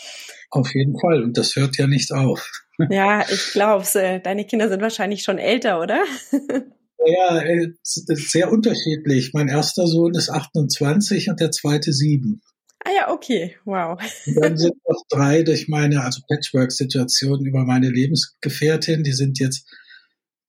auf 0.49 0.73
jeden 0.73 0.99
Fall. 0.99 1.23
Und 1.23 1.37
das 1.37 1.55
hört 1.55 1.77
ja 1.77 1.87
nicht 1.87 2.11
auf. 2.11 2.49
Ja, 2.89 3.23
ich 3.29 3.51
glaube 3.51 3.85
äh, 3.99 4.19
Deine 4.19 4.43
Kinder 4.43 4.67
sind 4.67 4.81
wahrscheinlich 4.81 5.21
schon 5.21 5.37
älter, 5.37 5.79
oder? 5.79 6.03
Ja, 7.05 7.41
äh, 7.41 7.73
sehr 7.83 8.51
unterschiedlich. 8.51 9.33
Mein 9.33 9.47
erster 9.47 9.87
Sohn 9.87 10.13
ist 10.13 10.29
28 10.29 11.29
und 11.29 11.39
der 11.39 11.51
zweite 11.51 11.93
sieben. 11.93 12.41
Ah 12.83 12.89
ja, 12.95 13.11
okay, 13.11 13.55
wow. 13.65 13.99
Und 14.27 14.43
dann 14.43 14.57
sind 14.57 14.73
noch 14.87 15.03
drei 15.09 15.43
durch 15.43 15.67
meine, 15.67 16.03
also 16.03 16.21
Patchwork-Situation 16.27 17.45
über 17.45 17.63
meine 17.63 17.89
Lebensgefährtin, 17.89 19.03
die 19.03 19.13
sind 19.13 19.39
jetzt 19.39 19.67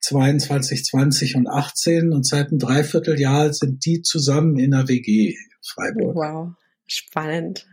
22, 0.03 0.85
20 0.85 1.37
und 1.37 1.49
18 1.49 2.13
und 2.13 2.27
seit 2.27 2.49
einem 2.49 2.59
Dreivierteljahr 2.59 3.53
sind 3.53 3.85
die 3.87 4.03
zusammen 4.03 4.59
in 4.59 4.73
der 4.73 4.89
WG 4.89 5.35
Freiburg. 5.65 6.17
Wow, 6.17 6.49
spannend. 6.87 7.67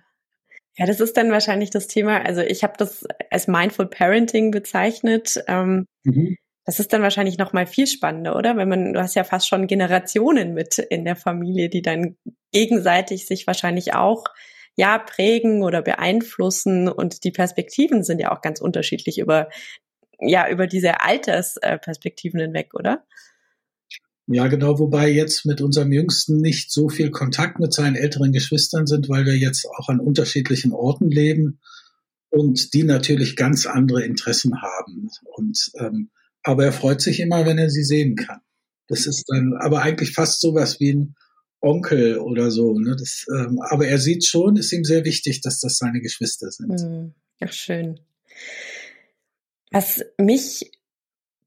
Ja, 0.77 0.86
das 0.86 1.01
ist 1.01 1.17
dann 1.17 1.31
wahrscheinlich 1.31 1.71
das 1.71 1.88
Thema. 1.88 2.24
Also 2.24 2.41
ich 2.41 2.63
habe 2.63 2.74
das 2.77 3.05
als 3.31 3.48
Mindful 3.48 3.88
Parenting 3.88 4.51
bezeichnet. 4.51 5.43
Ähm, 5.48 5.86
mhm. 6.03 6.38
Das 6.65 6.79
ist 6.79 6.93
dann 6.93 7.01
wahrscheinlich 7.01 7.38
noch 7.38 7.51
mal 7.51 7.65
viel 7.65 7.88
spannender, 7.88 8.36
oder? 8.36 8.55
Wenn 8.55 8.69
man, 8.69 8.93
du 8.93 9.01
hast 9.01 9.15
ja 9.15 9.24
fast 9.24 9.48
schon 9.48 9.67
Generationen 9.67 10.53
mit 10.53 10.77
in 10.77 11.03
der 11.03 11.15
Familie, 11.15 11.67
die 11.67 11.81
dann 11.81 12.15
gegenseitig 12.53 13.25
sich 13.25 13.48
wahrscheinlich 13.48 13.95
auch 13.95 14.24
ja 14.75 15.00
prägen 15.00 15.63
oder 15.63 15.81
beeinflussen 15.81 16.88
und 16.88 17.24
die 17.24 17.31
Perspektiven 17.31 18.03
sind 18.03 18.19
ja 18.19 18.31
auch 18.31 18.41
ganz 18.41 18.62
unterschiedlich 18.62 19.17
über 19.17 19.50
ja 20.22 20.50
über 20.50 20.68
diese 20.68 21.02
Altersperspektiven 21.02 22.40
hinweg, 22.40 22.74
oder? 22.74 23.06
Ja, 24.28 24.48
genau, 24.48 24.78
wobei 24.78 25.10
jetzt 25.10 25.46
mit 25.46 25.60
unserem 25.60 25.92
Jüngsten 25.92 26.38
nicht 26.38 26.72
so 26.72 26.88
viel 26.88 27.10
Kontakt 27.10 27.60
mit 27.60 27.74
seinen 27.74 27.96
älteren 27.96 28.32
Geschwistern 28.32 28.86
sind, 28.86 29.10
weil 29.10 29.26
wir 29.26 29.36
jetzt 29.36 29.66
auch 29.66 29.90
an 29.90 30.00
unterschiedlichen 30.00 30.72
Orten 30.72 31.10
leben 31.10 31.60
und 32.30 32.74
die 32.76 32.84
natürlich 32.84 33.36
ganz 33.36 33.66
andere 33.66 34.04
Interessen 34.04 34.62
haben. 34.62 35.10
Und 35.24 35.72
ähm, 35.80 36.12
aber 36.44 36.66
er 36.66 36.74
freut 36.74 37.02
sich 37.02 37.20
immer, 37.20 37.46
wenn 37.46 37.58
er 37.58 37.70
sie 37.70 37.84
sehen 37.84 38.16
kann. 38.16 38.40
Das 38.88 39.08
ist 39.08 39.26
dann 39.28 39.54
aber 39.60 39.82
eigentlich 39.82 40.14
fast 40.14 40.42
sowas 40.42 40.80
wie 40.80 40.94
ein 40.94 41.16
Onkel 41.62 42.18
oder 42.20 42.52
so. 42.52 42.78
Ne? 42.78 42.96
Das, 42.98 43.26
ähm, 43.36 43.60
aber 43.70 43.88
er 43.88 43.98
sieht 43.98 44.26
schon, 44.26 44.56
ist 44.56 44.72
ihm 44.72 44.84
sehr 44.84 45.06
wichtig, 45.06 45.42
dass 45.42 45.60
das 45.60 45.78
seine 45.78 46.02
Geschwister 46.02 46.52
sind. 46.52 46.80
Hm, 46.80 47.14
ach, 47.42 47.52
schön. 47.52 48.00
Was 49.72 50.04
mich 50.18 50.72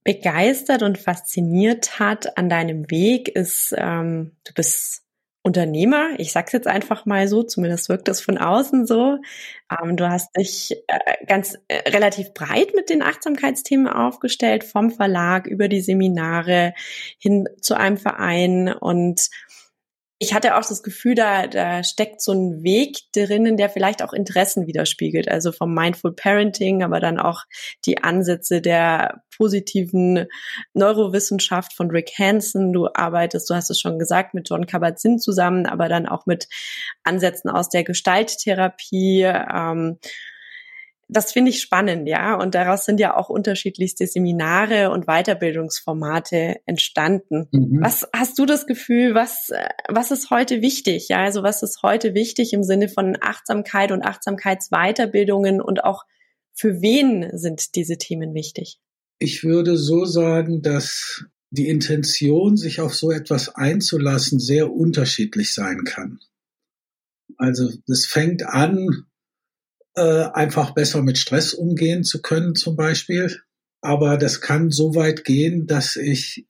begeistert 0.04 0.82
und 0.82 0.98
fasziniert 0.98 1.98
hat 1.98 2.36
an 2.36 2.48
deinem 2.48 2.90
Weg 2.90 3.28
ist, 3.28 3.74
ähm, 3.76 4.32
du 4.44 4.52
bist 4.54 5.02
Unternehmer. 5.44 6.10
Ich 6.18 6.30
sag's 6.30 6.52
jetzt 6.52 6.68
einfach 6.68 7.04
mal 7.04 7.26
so, 7.26 7.42
zumindest 7.42 7.88
wirkt 7.88 8.06
das 8.06 8.20
von 8.20 8.38
außen 8.38 8.86
so. 8.86 9.18
Ähm, 9.70 9.96
du 9.96 10.08
hast 10.08 10.36
dich 10.36 10.76
äh, 10.86 11.26
ganz 11.26 11.58
äh, 11.66 11.90
relativ 11.90 12.32
breit 12.32 12.74
mit 12.76 12.90
den 12.90 13.02
Achtsamkeitsthemen 13.02 13.88
aufgestellt, 13.88 14.62
vom 14.62 14.90
Verlag 14.90 15.48
über 15.48 15.66
die 15.66 15.80
Seminare 15.80 16.74
hin 17.18 17.48
zu 17.60 17.74
einem 17.74 17.96
Verein 17.96 18.72
und 18.72 19.30
ich 20.22 20.34
hatte 20.34 20.56
auch 20.56 20.64
das 20.64 20.84
Gefühl, 20.84 21.16
da, 21.16 21.48
da 21.48 21.82
steckt 21.82 22.22
so 22.22 22.30
ein 22.30 22.62
Weg 22.62 22.98
drinnen, 23.12 23.56
der 23.56 23.68
vielleicht 23.68 24.04
auch 24.04 24.12
Interessen 24.12 24.68
widerspiegelt. 24.68 25.28
Also 25.28 25.50
vom 25.50 25.74
Mindful 25.74 26.12
Parenting, 26.12 26.84
aber 26.84 27.00
dann 27.00 27.18
auch 27.18 27.40
die 27.86 28.04
Ansätze 28.04 28.60
der 28.60 29.24
positiven 29.36 30.26
Neurowissenschaft 30.74 31.72
von 31.72 31.90
Rick 31.90 32.12
Hansen. 32.20 32.72
Du 32.72 32.86
arbeitest, 32.94 33.50
du 33.50 33.54
hast 33.56 33.68
es 33.70 33.80
schon 33.80 33.98
gesagt, 33.98 34.32
mit 34.32 34.48
John 34.48 34.66
Kabat-Zinn 34.66 35.18
zusammen, 35.18 35.66
aber 35.66 35.88
dann 35.88 36.06
auch 36.06 36.24
mit 36.24 36.46
Ansätzen 37.02 37.50
aus 37.50 37.68
der 37.68 37.82
Gestalttherapie. 37.82 39.22
Ähm, 39.22 39.98
das 41.12 41.32
finde 41.32 41.50
ich 41.50 41.60
spannend, 41.60 42.08
ja. 42.08 42.34
Und 42.34 42.54
daraus 42.54 42.84
sind 42.84 43.00
ja 43.00 43.16
auch 43.16 43.28
unterschiedlichste 43.28 44.06
Seminare 44.06 44.90
und 44.90 45.06
Weiterbildungsformate 45.06 46.56
entstanden. 46.66 47.48
Mhm. 47.52 47.80
Was 47.82 48.08
hast 48.14 48.38
du 48.38 48.46
das 48.46 48.66
Gefühl, 48.66 49.14
was, 49.14 49.50
was 49.88 50.10
ist 50.10 50.30
heute 50.30 50.62
wichtig? 50.62 51.08
Ja, 51.08 51.22
also 51.22 51.42
was 51.42 51.62
ist 51.62 51.82
heute 51.82 52.14
wichtig 52.14 52.52
im 52.52 52.62
Sinne 52.62 52.88
von 52.88 53.16
Achtsamkeit 53.20 53.92
und 53.92 54.02
Achtsamkeitsweiterbildungen 54.02 55.60
und 55.60 55.84
auch 55.84 56.04
für 56.54 56.80
wen 56.80 57.30
sind 57.36 57.74
diese 57.74 57.98
Themen 57.98 58.34
wichtig? 58.34 58.78
Ich 59.18 59.44
würde 59.44 59.76
so 59.76 60.04
sagen, 60.04 60.62
dass 60.62 61.24
die 61.50 61.68
Intention, 61.68 62.56
sich 62.56 62.80
auf 62.80 62.94
so 62.94 63.10
etwas 63.10 63.54
einzulassen, 63.54 64.40
sehr 64.40 64.72
unterschiedlich 64.72 65.52
sein 65.52 65.84
kann. 65.84 66.18
Also 67.36 67.70
es 67.86 68.06
fängt 68.06 68.42
an 68.44 69.04
äh, 69.94 70.24
einfach 70.32 70.72
besser 70.72 71.02
mit 71.02 71.18
Stress 71.18 71.54
umgehen 71.54 72.04
zu 72.04 72.22
können 72.22 72.54
zum 72.54 72.76
Beispiel. 72.76 73.36
Aber 73.80 74.16
das 74.16 74.40
kann 74.40 74.70
so 74.70 74.94
weit 74.94 75.24
gehen, 75.24 75.66
dass 75.66 75.96
ich 75.96 76.46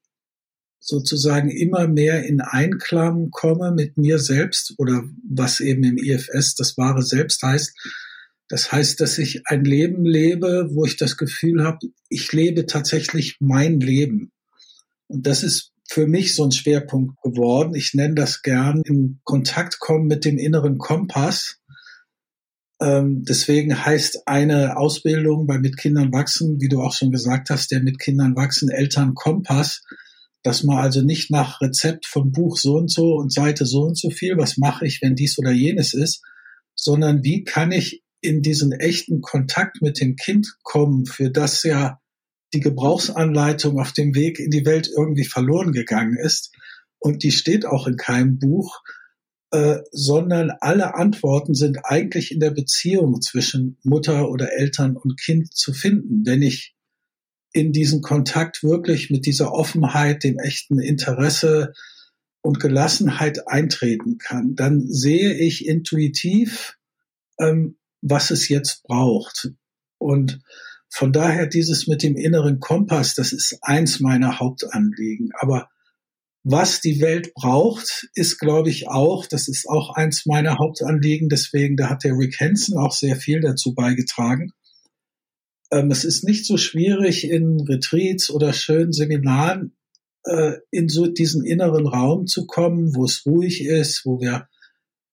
sozusagen 0.79 1.51
immer 1.51 1.87
mehr 1.87 2.25
in 2.25 2.41
Einklang 2.41 3.31
komme 3.31 3.73
mit 3.73 3.97
mir 3.97 4.19
selbst 4.19 4.75
oder 4.79 5.05
was 5.29 5.61
eben 5.61 5.85
im 5.85 5.97
IFS 5.97 6.57
das 6.57 6.77
wahre 6.77 7.03
Selbst 7.03 7.43
heißt. 7.43 7.73
Das 8.49 8.71
heißt, 8.71 9.01
dass 9.01 9.17
ich 9.17 9.47
ein 9.47 9.65
Leben 9.65 10.05
lebe, 10.05 10.69
wo 10.73 10.85
ich 10.85 10.97
das 10.97 11.17
Gefühl 11.17 11.65
habe, 11.65 11.79
ich 12.09 12.33
lebe 12.33 12.67
tatsächlich 12.67 13.37
mein 13.41 13.81
Leben. 13.81 14.33
Und 15.07 15.27
das 15.27 15.43
ist 15.43 15.73
für 15.89 16.07
mich 16.07 16.35
so 16.35 16.45
ein 16.45 16.53
Schwerpunkt 16.53 17.21
geworden. 17.23 17.75
Ich 17.75 17.95
nenne 17.95 18.15
das 18.15 18.43
gern 18.43 18.83
in 18.85 19.21
Kontakt 19.25 19.79
kommen 19.79 20.07
mit 20.07 20.25
dem 20.25 20.37
inneren 20.37 20.79
Kompass 20.79 21.61
ähm, 22.83 23.25
deswegen 23.25 23.85
heißt 23.85 24.27
eine 24.27 24.77
Ausbildung 24.77 25.47
bei 25.47 25.59
Mit 25.59 25.77
Kindern 25.77 26.13
wachsen, 26.13 26.61
wie 26.61 26.69
du 26.69 26.81
auch 26.81 26.93
schon 26.93 27.13
gesagt 27.13 27.51
hast, 27.51 27.71
der 27.71 27.81
Mit 27.81 27.99
Kindern 27.99 28.35
wachsen 28.35 28.69
Elternkompass, 28.71 29.83
dass 30.43 30.65
man 30.65 30.79
also 30.79 31.03
nicht 31.03 31.31
nach 31.31 31.61
Rezept 31.61 32.07
von 32.07 32.33
Buch 32.33 32.57
so 32.57 32.75
und 32.75 32.91
so 32.91 33.15
und 33.15 33.33
Seite 33.33 33.67
so 33.67 33.83
und 33.83 33.97
so 33.97 34.11
viel, 34.11 34.37
was 34.37 34.59
mache 34.59 34.87
ich, 34.87 35.01
wenn 35.01 35.15
dies 35.15 35.39
oder 35.39 35.53
jenes 35.53 35.95
ist, 35.95 36.23
sondern 36.75 37.23
wie 37.23 37.45
kann 37.45 37.71
ich 37.71 38.03
in 38.21 38.43
diesen 38.43 38.73
echten 38.73 39.21
Kontakt 39.21 39.83
mit 39.83 40.01
dem 40.01 40.17
Kind 40.17 40.57
kommen, 40.63 41.07
für 41.07 41.31
das 41.31 41.63
ja 41.63 42.01
die 42.53 42.61
Gebrauchsanleitung 42.61 43.79
auf 43.79 43.93
dem 43.93 44.15
Weg 44.15 44.39
in 44.39 44.51
die 44.51 44.67
Welt 44.67 44.91
irgendwie 44.95 45.25
verloren 45.25 45.73
gegangen 45.73 46.17
ist. 46.17 46.53
Und 46.99 47.23
die 47.23 47.33
steht 47.33 47.65
auch 47.65 47.87
in 47.87 47.97
keinem 47.97 48.39
Buch, 48.39 48.81
äh, 49.53 49.81
sondern 49.93 50.51
alle 50.61 50.95
Antworten 50.95 51.55
sind 51.55 51.79
eigentlich 51.85 52.33
in 52.33 52.41
der 52.41 52.51
Beziehung 52.51 53.21
zwischen 53.21 53.77
Mutter 53.83 54.31
oder 54.31 54.51
Eltern 54.53 54.97
und 54.97 55.21
Kind 55.21 55.55
zu 55.55 55.75
finden. 55.75 56.25
Wenn 56.25 56.41
ich 56.41 56.75
in 57.53 57.73
diesen 57.73 58.01
Kontakt 58.01 58.63
wirklich 58.63 59.11
mit 59.11 59.27
dieser 59.27 59.53
Offenheit, 59.53 60.25
dem 60.25 60.39
echten 60.39 60.81
Interesse 60.81 61.75
und 62.41 62.61
Gelassenheit 62.61 63.47
eintreten 63.47 64.17
kann, 64.17 64.55
dann 64.57 64.87
sehe 64.89 65.35
ich 65.35 65.67
intuitiv, 65.67 66.79
ähm, 67.39 67.77
was 68.01 68.31
es 68.31 68.49
jetzt 68.49 68.83
braucht. 68.85 69.51
Und 69.99 70.41
von 70.89 71.13
daher 71.13 71.47
dieses 71.47 71.87
mit 71.87 72.03
dem 72.03 72.17
inneren 72.17 72.59
Kompass, 72.59 73.15
das 73.15 73.35
ist 73.35 73.59
eins 73.61 74.01
meiner 74.01 74.41
Hauptanliegen. 74.41 75.31
Aber 75.39 75.69
was 76.45 76.81
die 76.81 77.01
Welt 77.01 77.35
braucht, 77.35 78.09
ist, 78.15 78.39
glaube 78.39 78.69
ich, 78.69 78.89
auch, 78.89 79.27
das 79.27 79.49
ist 79.49 79.69
auch 79.69 79.95
eins 79.95 80.27
meiner 80.27 80.59
Hauptanliegen. 80.59 81.29
Deswegen, 81.29 81.77
da 81.77 81.89
hat 81.89 82.05
der 82.05 82.19
Rick 82.19 82.41
Hansen 82.41 82.77
auch 82.77 82.93
sehr 82.93 83.17
viel 83.17 83.41
dazu 83.41 83.75
beigetragen. 83.75 84.53
Ähm, 85.71 85.91
es 85.91 86.05
ist 86.05 86.25
nicht 86.25 86.45
so 86.45 86.57
schwierig, 86.57 87.29
in 87.31 87.61
Retreats 87.61 88.29
oder 88.29 88.53
schönen 88.53 88.93
Seminaren 88.93 89.77
äh, 90.25 90.55
in 90.71 90.89
so 90.89 91.07
diesen 91.07 91.45
inneren 91.45 91.87
Raum 91.87 92.27
zu 92.27 92.47
kommen, 92.47 92.95
wo 92.95 93.05
es 93.05 93.25
ruhig 93.25 93.65
ist, 93.65 94.05
wo 94.05 94.21
wir 94.21 94.49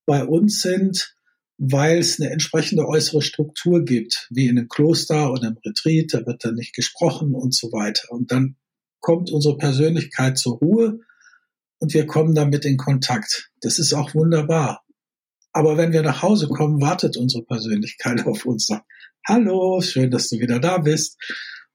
bei 0.07 0.25
uns 0.25 0.61
sind, 0.61 1.15
weil 1.59 1.99
es 1.99 2.19
eine 2.19 2.31
entsprechende 2.31 2.87
äußere 2.87 3.21
Struktur 3.21 3.85
gibt, 3.85 4.27
wie 4.31 4.47
in 4.47 4.57
einem 4.57 4.67
Kloster 4.67 5.31
oder 5.31 5.49
im 5.49 5.57
Retreat, 5.63 6.13
da 6.13 6.25
wird 6.25 6.43
dann 6.43 6.55
nicht 6.55 6.73
gesprochen 6.73 7.35
und 7.35 7.53
so 7.53 7.71
weiter. 7.71 8.11
Und 8.11 8.31
dann 8.31 8.55
kommt 8.99 9.29
unsere 9.31 9.57
Persönlichkeit 9.57 10.37
zur 10.37 10.57
Ruhe 10.57 11.01
und 11.79 11.93
wir 11.93 12.05
kommen 12.05 12.35
damit 12.35 12.65
in 12.65 12.77
Kontakt. 12.77 13.49
Das 13.61 13.79
ist 13.79 13.93
auch 13.93 14.13
wunderbar. 14.13 14.83
Aber 15.51 15.77
wenn 15.77 15.93
wir 15.93 16.03
nach 16.03 16.21
Hause 16.21 16.47
kommen, 16.47 16.81
wartet 16.81 17.17
unsere 17.17 17.43
Persönlichkeit 17.43 18.25
auf 18.25 18.45
uns. 18.45 18.67
Sagt, 18.67 18.85
Hallo, 19.27 19.81
schön, 19.81 20.11
dass 20.11 20.29
du 20.29 20.39
wieder 20.39 20.59
da 20.59 20.77
bist. 20.77 21.17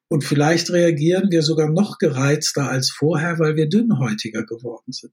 Und 0.08 0.24
vielleicht 0.24 0.70
reagieren 0.70 1.30
wir 1.30 1.42
sogar 1.42 1.70
noch 1.70 1.98
gereizter 1.98 2.68
als 2.68 2.90
vorher, 2.90 3.38
weil 3.38 3.56
wir 3.56 3.68
dünnhäutiger 3.68 4.44
geworden 4.44 4.92
sind. 4.92 5.12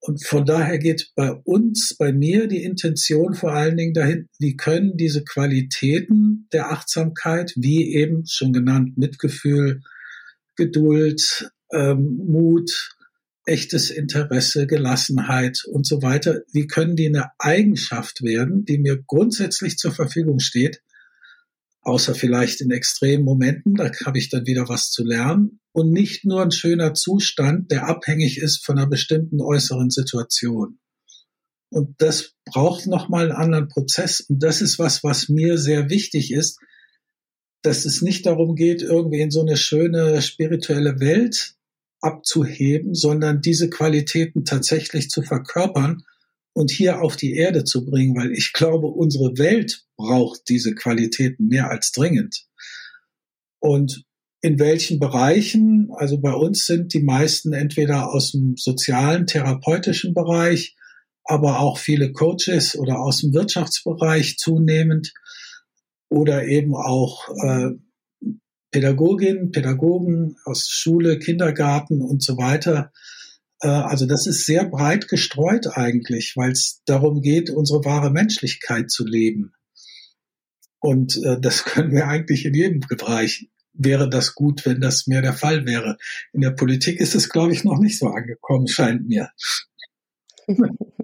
Und 0.00 0.24
von 0.24 0.44
daher 0.44 0.78
geht 0.78 1.10
bei 1.16 1.32
uns, 1.32 1.96
bei 1.98 2.12
mir 2.12 2.46
die 2.46 2.62
Intention 2.62 3.34
vor 3.34 3.52
allen 3.52 3.76
Dingen 3.76 3.94
dahin, 3.94 4.28
wie 4.38 4.56
können 4.56 4.96
diese 4.96 5.24
Qualitäten 5.24 6.46
der 6.52 6.70
Achtsamkeit, 6.70 7.52
wie 7.56 7.94
eben 7.94 8.24
schon 8.26 8.52
genannt, 8.52 8.96
Mitgefühl, 8.96 9.82
Geduld, 10.54 11.50
ähm, 11.72 12.20
Mut, 12.24 12.95
echtes 13.46 13.90
Interesse, 13.90 14.66
Gelassenheit 14.66 15.64
und 15.64 15.86
so 15.86 16.02
weiter, 16.02 16.42
wie 16.52 16.66
können 16.66 16.96
die 16.96 17.06
eine 17.06 17.30
Eigenschaft 17.38 18.22
werden, 18.22 18.64
die 18.64 18.78
mir 18.78 19.02
grundsätzlich 19.02 19.78
zur 19.78 19.92
Verfügung 19.92 20.40
steht, 20.40 20.82
außer 21.82 22.14
vielleicht 22.14 22.60
in 22.60 22.72
extremen 22.72 23.24
Momenten, 23.24 23.74
da 23.74 23.90
habe 24.04 24.18
ich 24.18 24.28
dann 24.28 24.46
wieder 24.46 24.68
was 24.68 24.90
zu 24.90 25.04
lernen 25.04 25.60
und 25.72 25.92
nicht 25.92 26.24
nur 26.24 26.42
ein 26.42 26.50
schöner 26.50 26.94
Zustand, 26.94 27.70
der 27.70 27.86
abhängig 27.86 28.38
ist 28.38 28.64
von 28.64 28.78
einer 28.78 28.88
bestimmten 28.88 29.40
äußeren 29.40 29.90
Situation. 29.90 30.78
Und 31.70 31.94
das 31.98 32.32
braucht 32.44 32.86
nochmal 32.86 33.24
einen 33.24 33.38
anderen 33.38 33.68
Prozess. 33.68 34.20
Und 34.20 34.42
das 34.42 34.62
ist 34.62 34.78
was, 34.78 35.04
was 35.04 35.28
mir 35.28 35.58
sehr 35.58 35.90
wichtig 35.90 36.32
ist, 36.32 36.58
dass 37.62 37.84
es 37.84 38.02
nicht 38.02 38.26
darum 38.26 38.54
geht, 38.54 38.82
irgendwie 38.82 39.20
in 39.20 39.30
so 39.30 39.40
eine 39.40 39.56
schöne 39.56 40.22
spirituelle 40.22 41.00
Welt 41.00 41.55
abzuheben, 42.06 42.94
sondern 42.94 43.40
diese 43.40 43.68
Qualitäten 43.68 44.44
tatsächlich 44.44 45.10
zu 45.10 45.22
verkörpern 45.22 46.04
und 46.54 46.70
hier 46.70 47.02
auf 47.02 47.16
die 47.16 47.34
Erde 47.34 47.64
zu 47.64 47.84
bringen, 47.84 48.16
weil 48.16 48.32
ich 48.32 48.52
glaube, 48.52 48.86
unsere 48.86 49.36
Welt 49.36 49.84
braucht 49.96 50.48
diese 50.48 50.74
Qualitäten 50.74 51.48
mehr 51.48 51.70
als 51.70 51.92
dringend. 51.92 52.46
Und 53.58 54.04
in 54.40 54.58
welchen 54.58 55.00
Bereichen, 55.00 55.88
also 55.96 56.18
bei 56.18 56.32
uns 56.32 56.66
sind 56.66 56.94
die 56.94 57.02
meisten 57.02 57.52
entweder 57.52 58.12
aus 58.12 58.32
dem 58.32 58.56
sozialen, 58.56 59.26
therapeutischen 59.26 60.14
Bereich, 60.14 60.76
aber 61.24 61.60
auch 61.60 61.78
viele 61.78 62.12
Coaches 62.12 62.76
oder 62.76 63.00
aus 63.00 63.20
dem 63.20 63.34
Wirtschaftsbereich 63.34 64.38
zunehmend 64.38 65.12
oder 66.08 66.46
eben 66.46 66.74
auch 66.74 67.28
äh, 67.42 67.70
Pädagoginnen, 68.70 69.52
Pädagogen 69.52 70.36
aus 70.44 70.68
Schule, 70.68 71.18
Kindergarten 71.18 72.02
und 72.02 72.22
so 72.22 72.36
weiter. 72.36 72.92
Äh, 73.60 73.68
also 73.68 74.06
das 74.06 74.26
ist 74.26 74.44
sehr 74.44 74.64
breit 74.64 75.08
gestreut 75.08 75.66
eigentlich, 75.76 76.34
weil 76.36 76.52
es 76.52 76.82
darum 76.84 77.20
geht, 77.22 77.50
unsere 77.50 77.84
wahre 77.84 78.10
Menschlichkeit 78.10 78.90
zu 78.90 79.06
leben. 79.06 79.52
Und 80.80 81.16
äh, 81.24 81.40
das 81.40 81.64
können 81.64 81.92
wir 81.92 82.08
eigentlich 82.08 82.44
in 82.44 82.54
jedem 82.54 82.80
Bereich. 82.80 83.48
Wäre 83.78 84.08
das 84.08 84.34
gut, 84.34 84.64
wenn 84.64 84.80
das 84.80 85.06
mehr 85.06 85.20
der 85.20 85.34
Fall 85.34 85.66
wäre. 85.66 85.98
In 86.32 86.40
der 86.40 86.52
Politik 86.52 86.98
ist 86.98 87.14
es, 87.14 87.28
glaube 87.28 87.52
ich, 87.52 87.62
noch 87.62 87.78
nicht 87.78 87.98
so 87.98 88.06
angekommen, 88.06 88.68
scheint 88.68 89.06
mir. 89.06 89.30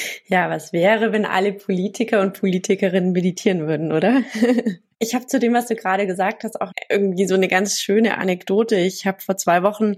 Ja, 0.26 0.50
was 0.50 0.72
wäre, 0.72 1.12
wenn 1.12 1.24
alle 1.24 1.52
Politiker 1.52 2.20
und 2.20 2.38
Politikerinnen 2.38 3.12
meditieren 3.12 3.66
würden, 3.66 3.92
oder? 3.92 4.22
Ich 5.00 5.14
habe 5.14 5.26
zu 5.26 5.38
dem, 5.38 5.54
was 5.54 5.66
du 5.66 5.76
gerade 5.76 6.08
gesagt 6.08 6.42
hast, 6.42 6.60
auch 6.60 6.72
irgendwie 6.88 7.28
so 7.28 7.36
eine 7.36 7.46
ganz 7.46 7.78
schöne 7.78 8.18
Anekdote. 8.18 8.74
Ich 8.74 9.06
habe 9.06 9.20
vor 9.20 9.36
zwei 9.36 9.62
Wochen 9.62 9.94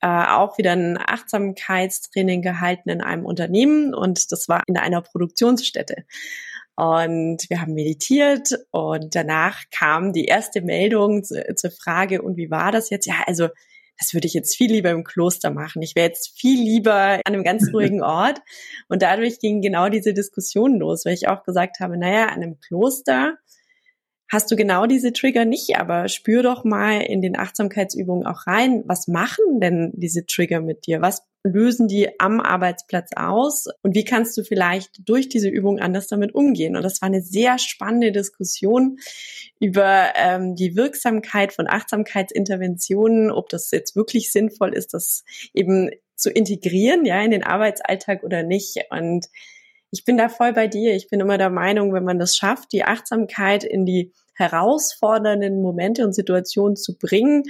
äh, 0.00 0.06
auch 0.06 0.56
wieder 0.56 0.72
ein 0.72 0.96
Achtsamkeitstraining 0.98 2.40
gehalten 2.40 2.88
in 2.88 3.02
einem 3.02 3.26
Unternehmen 3.26 3.92
und 3.94 4.32
das 4.32 4.48
war 4.48 4.62
in 4.68 4.78
einer 4.78 5.02
Produktionsstätte. 5.02 6.06
Und 6.76 7.44
wir 7.50 7.60
haben 7.60 7.74
meditiert 7.74 8.58
und 8.70 9.14
danach 9.14 9.64
kam 9.70 10.14
die 10.14 10.24
erste 10.24 10.62
Meldung 10.62 11.22
zu, 11.22 11.54
zur 11.54 11.70
Frage, 11.70 12.22
und 12.22 12.38
wie 12.38 12.50
war 12.50 12.72
das 12.72 12.88
jetzt? 12.88 13.06
Ja, 13.06 13.16
also 13.26 13.48
das 14.02 14.14
würde 14.14 14.26
ich 14.26 14.34
jetzt 14.34 14.56
viel 14.56 14.72
lieber 14.72 14.90
im 14.90 15.04
Kloster 15.04 15.50
machen. 15.50 15.80
Ich 15.80 15.94
wäre 15.94 16.08
jetzt 16.08 16.36
viel 16.36 16.60
lieber 16.60 16.94
an 16.94 17.20
einem 17.24 17.44
ganz 17.44 17.68
ruhigen 17.72 18.02
Ort. 18.02 18.40
Und 18.88 19.02
dadurch 19.02 19.38
ging 19.38 19.62
genau 19.62 19.88
diese 19.88 20.12
Diskussion 20.12 20.78
los, 20.78 21.04
weil 21.04 21.14
ich 21.14 21.28
auch 21.28 21.44
gesagt 21.44 21.78
habe, 21.78 21.96
naja, 21.96 22.26
an 22.26 22.42
einem 22.42 22.58
Kloster 22.58 23.38
hast 24.28 24.50
du 24.50 24.56
genau 24.56 24.86
diese 24.86 25.12
Trigger 25.12 25.44
nicht, 25.44 25.76
aber 25.76 26.08
spür 26.08 26.42
doch 26.42 26.64
mal 26.64 27.02
in 27.02 27.22
den 27.22 27.38
Achtsamkeitsübungen 27.38 28.26
auch 28.26 28.46
rein, 28.46 28.82
was 28.86 29.06
machen 29.06 29.60
denn 29.60 29.92
diese 29.94 30.26
Trigger 30.26 30.60
mit 30.60 30.86
dir? 30.86 31.00
Was 31.00 31.22
lösen 31.44 31.88
die 31.88 32.20
am 32.20 32.40
Arbeitsplatz 32.40 33.10
aus? 33.16 33.66
Und 33.82 33.94
wie 33.94 34.04
kannst 34.04 34.36
du 34.36 34.44
vielleicht 34.44 35.08
durch 35.08 35.28
diese 35.28 35.48
Übung 35.48 35.78
anders 35.78 36.06
damit 36.06 36.34
umgehen? 36.34 36.76
Und 36.76 36.82
das 36.82 37.02
war 37.02 37.06
eine 37.06 37.22
sehr 37.22 37.58
spannende 37.58 38.12
Diskussion 38.12 38.98
über 39.58 40.12
ähm, 40.14 40.54
die 40.54 40.76
Wirksamkeit 40.76 41.52
von 41.52 41.66
Achtsamkeitsinterventionen, 41.68 43.30
ob 43.30 43.48
das 43.48 43.70
jetzt 43.70 43.96
wirklich 43.96 44.30
sinnvoll 44.30 44.74
ist, 44.74 44.94
das 44.94 45.24
eben 45.52 45.90
zu 46.14 46.30
integrieren, 46.30 47.04
ja, 47.04 47.20
in 47.22 47.32
den 47.32 47.42
Arbeitsalltag 47.42 48.22
oder 48.22 48.42
nicht. 48.42 48.76
Und 48.90 49.26
ich 49.90 50.04
bin 50.04 50.16
da 50.16 50.28
voll 50.28 50.52
bei 50.52 50.68
dir. 50.68 50.94
Ich 50.94 51.08
bin 51.08 51.20
immer 51.20 51.38
der 51.38 51.50
Meinung, 51.50 51.92
wenn 51.92 52.04
man 52.04 52.18
das 52.18 52.36
schafft, 52.36 52.72
die 52.72 52.84
Achtsamkeit 52.84 53.64
in 53.64 53.84
die 53.84 54.12
herausfordernden 54.34 55.60
Momente 55.60 56.04
und 56.04 56.14
Situationen 56.14 56.76
zu 56.76 56.96
bringen, 56.96 57.42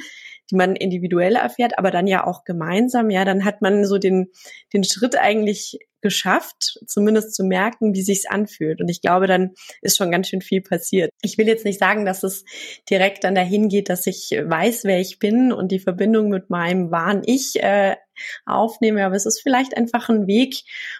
die 0.53 0.57
man 0.57 0.77
individuell 0.77 1.37
erfährt, 1.37 1.79
aber 1.79 1.91
dann 1.91 2.07
ja 2.07 2.27
auch 2.27 2.45
gemeinsam, 2.45 3.11
ja, 3.11 3.25
dann 3.25 3.45
hat 3.45 3.63
man 3.63 3.85
so 3.87 3.99
den, 3.99 4.29
den 4.73 4.85
Schritt 4.85 5.17
eigentlich 5.19 5.79
geschafft, 6.03 6.81
zumindest 6.87 7.35
zu 7.35 7.45
merken, 7.45 7.95
wie 7.95 8.03
sich's 8.03 8.27
anfühlt. 8.27 8.81
Und 8.81 8.89
ich 8.89 9.01
glaube, 9.01 9.27
dann 9.27 9.53
ist 9.81 9.97
schon 9.97 10.11
ganz 10.11 10.29
schön 10.29 10.43
viel 10.43 10.61
passiert. 10.61 11.11
Ich 11.23 11.39
will 11.39 11.47
jetzt 11.47 11.65
nicht 11.65 11.79
sagen, 11.79 12.05
dass 12.05 12.23
es 12.23 12.45
direkt 12.91 13.25
dann 13.25 13.35
dahin 13.35 13.69
geht, 13.69 13.89
dass 13.89 14.07
ich 14.07 14.31
weiß, 14.31 14.85
wer 14.85 15.01
ich 15.01 15.19
bin 15.19 15.53
und 15.53 15.73
die 15.73 15.79
Verbindung 15.79 16.29
mit 16.29 16.51
meinem 16.51 16.91
wahren 16.91 17.23
Ich 17.25 17.63
äh, 17.63 17.97
aufnehme, 18.45 19.07
aber 19.07 19.15
es 19.15 19.27
ist 19.27 19.41
vielleicht 19.41 19.77
einfach 19.77 20.09
ein 20.09 20.27
Weg 20.27 20.57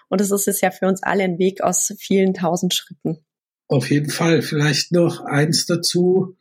und 0.09 0.19
es 0.21 0.31
ist 0.31 0.47
es 0.47 0.61
ja 0.61 0.71
für 0.71 0.87
uns 0.87 1.03
alle 1.03 1.23
ein 1.23 1.37
Weg 1.37 1.61
aus 1.61 1.93
vielen 1.99 2.33
tausend 2.33 2.73
Schritten. 2.73 3.23
Auf 3.67 3.89
jeden 3.89 4.09
Fall. 4.09 4.41
Vielleicht 4.41 4.91
noch 4.91 5.21
eins 5.21 5.65
dazu. 5.65 6.37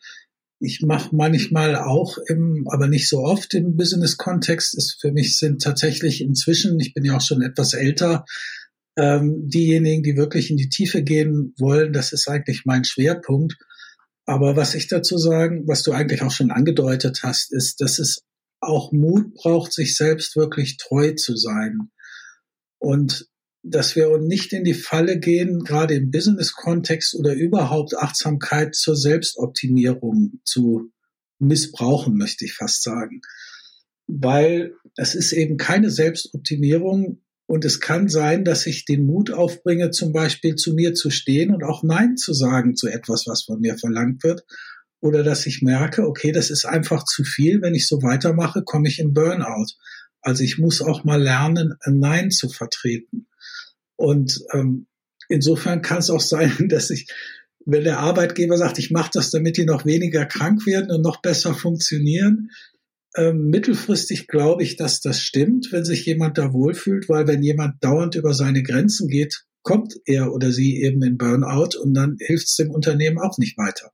Ich 0.62 0.80
mache 0.80 1.14
manchmal 1.14 1.74
auch 1.74 2.18
im, 2.28 2.68
aber 2.70 2.86
nicht 2.86 3.08
so 3.08 3.18
oft 3.18 3.52
im 3.54 3.76
Business-Kontext. 3.76 4.76
Ist 4.76 4.98
für 5.00 5.10
mich 5.10 5.36
sind 5.38 5.60
tatsächlich 5.60 6.20
inzwischen, 6.20 6.78
ich 6.78 6.94
bin 6.94 7.04
ja 7.04 7.16
auch 7.16 7.20
schon 7.20 7.42
etwas 7.42 7.74
älter, 7.74 8.24
ähm, 8.96 9.48
diejenigen, 9.48 10.04
die 10.04 10.16
wirklich 10.16 10.50
in 10.50 10.56
die 10.56 10.68
Tiefe 10.68 11.02
gehen 11.02 11.52
wollen, 11.58 11.92
das 11.92 12.12
ist 12.12 12.28
eigentlich 12.28 12.62
mein 12.64 12.84
Schwerpunkt. 12.84 13.56
Aber 14.24 14.54
was 14.54 14.76
ich 14.76 14.86
dazu 14.86 15.18
sagen, 15.18 15.66
was 15.66 15.82
du 15.82 15.90
eigentlich 15.92 16.22
auch 16.22 16.30
schon 16.30 16.52
angedeutet 16.52 17.20
hast, 17.24 17.52
ist, 17.52 17.80
dass 17.80 17.98
es 17.98 18.22
auch 18.60 18.92
Mut 18.92 19.34
braucht, 19.34 19.72
sich 19.72 19.96
selbst 19.96 20.36
wirklich 20.36 20.76
treu 20.76 21.12
zu 21.12 21.36
sein. 21.36 21.90
Und 22.78 23.26
dass 23.62 23.94
wir 23.94 24.18
nicht 24.18 24.52
in 24.52 24.64
die 24.64 24.74
Falle 24.74 25.18
gehen, 25.18 25.62
gerade 25.64 25.94
im 25.94 26.10
Business-Kontext 26.10 27.14
oder 27.14 27.34
überhaupt 27.34 27.96
Achtsamkeit 27.96 28.74
zur 28.74 28.96
Selbstoptimierung 28.96 30.40
zu 30.44 30.90
missbrauchen, 31.38 32.16
möchte 32.16 32.44
ich 32.44 32.54
fast 32.54 32.82
sagen. 32.82 33.20
Weil 34.06 34.74
es 34.96 35.14
ist 35.14 35.32
eben 35.32 35.56
keine 35.56 35.90
Selbstoptimierung 35.90 37.22
und 37.46 37.64
es 37.64 37.80
kann 37.80 38.08
sein, 38.08 38.44
dass 38.44 38.66
ich 38.66 38.84
den 38.84 39.04
Mut 39.04 39.30
aufbringe, 39.30 39.90
zum 39.90 40.12
Beispiel 40.12 40.56
zu 40.56 40.74
mir 40.74 40.94
zu 40.94 41.10
stehen 41.10 41.54
und 41.54 41.62
auch 41.62 41.82
Nein 41.82 42.16
zu 42.16 42.32
sagen 42.32 42.74
zu 42.76 42.88
etwas, 42.88 43.26
was 43.26 43.42
von 43.44 43.60
mir 43.60 43.78
verlangt 43.78 44.24
wird. 44.24 44.44
Oder 45.00 45.22
dass 45.22 45.46
ich 45.46 45.62
merke, 45.62 46.06
okay, 46.06 46.32
das 46.32 46.50
ist 46.50 46.64
einfach 46.64 47.04
zu 47.04 47.24
viel. 47.24 47.60
Wenn 47.60 47.74
ich 47.74 47.86
so 47.88 48.02
weitermache, 48.02 48.62
komme 48.62 48.88
ich 48.88 48.98
in 48.98 49.12
Burnout. 49.12 49.66
Also 50.20 50.44
ich 50.44 50.58
muss 50.58 50.80
auch 50.80 51.04
mal 51.04 51.20
lernen, 51.20 51.74
ein 51.80 51.98
Nein 51.98 52.30
zu 52.30 52.48
vertreten. 52.48 53.26
Und 54.02 54.40
ähm, 54.52 54.88
insofern 55.28 55.80
kann 55.80 55.98
es 55.98 56.10
auch 56.10 56.20
sein, 56.20 56.52
dass 56.68 56.90
ich, 56.90 57.06
wenn 57.64 57.84
der 57.84 58.00
Arbeitgeber 58.00 58.58
sagt, 58.58 58.80
ich 58.80 58.90
mache 58.90 59.10
das, 59.14 59.30
damit 59.30 59.56
die 59.56 59.64
noch 59.64 59.86
weniger 59.86 60.26
krank 60.26 60.66
werden 60.66 60.90
und 60.90 61.02
noch 61.02 61.22
besser 61.22 61.54
funktionieren, 61.54 62.50
ähm, 63.14 63.48
mittelfristig 63.50 64.26
glaube 64.26 64.64
ich, 64.64 64.74
dass 64.74 65.00
das 65.00 65.20
stimmt, 65.20 65.70
wenn 65.70 65.84
sich 65.84 66.04
jemand 66.04 66.36
da 66.36 66.52
wohlfühlt, 66.52 67.08
weil 67.08 67.28
wenn 67.28 67.44
jemand 67.44 67.84
dauernd 67.84 68.16
über 68.16 68.34
seine 68.34 68.64
Grenzen 68.64 69.06
geht, 69.06 69.44
kommt 69.62 69.94
er 70.04 70.32
oder 70.32 70.50
sie 70.50 70.82
eben 70.82 71.00
in 71.04 71.16
Burnout 71.16 71.78
und 71.80 71.94
dann 71.94 72.16
hilft 72.18 72.46
es 72.46 72.56
dem 72.56 72.70
Unternehmen 72.70 73.20
auch 73.20 73.38
nicht 73.38 73.56
weiter. 73.56 73.92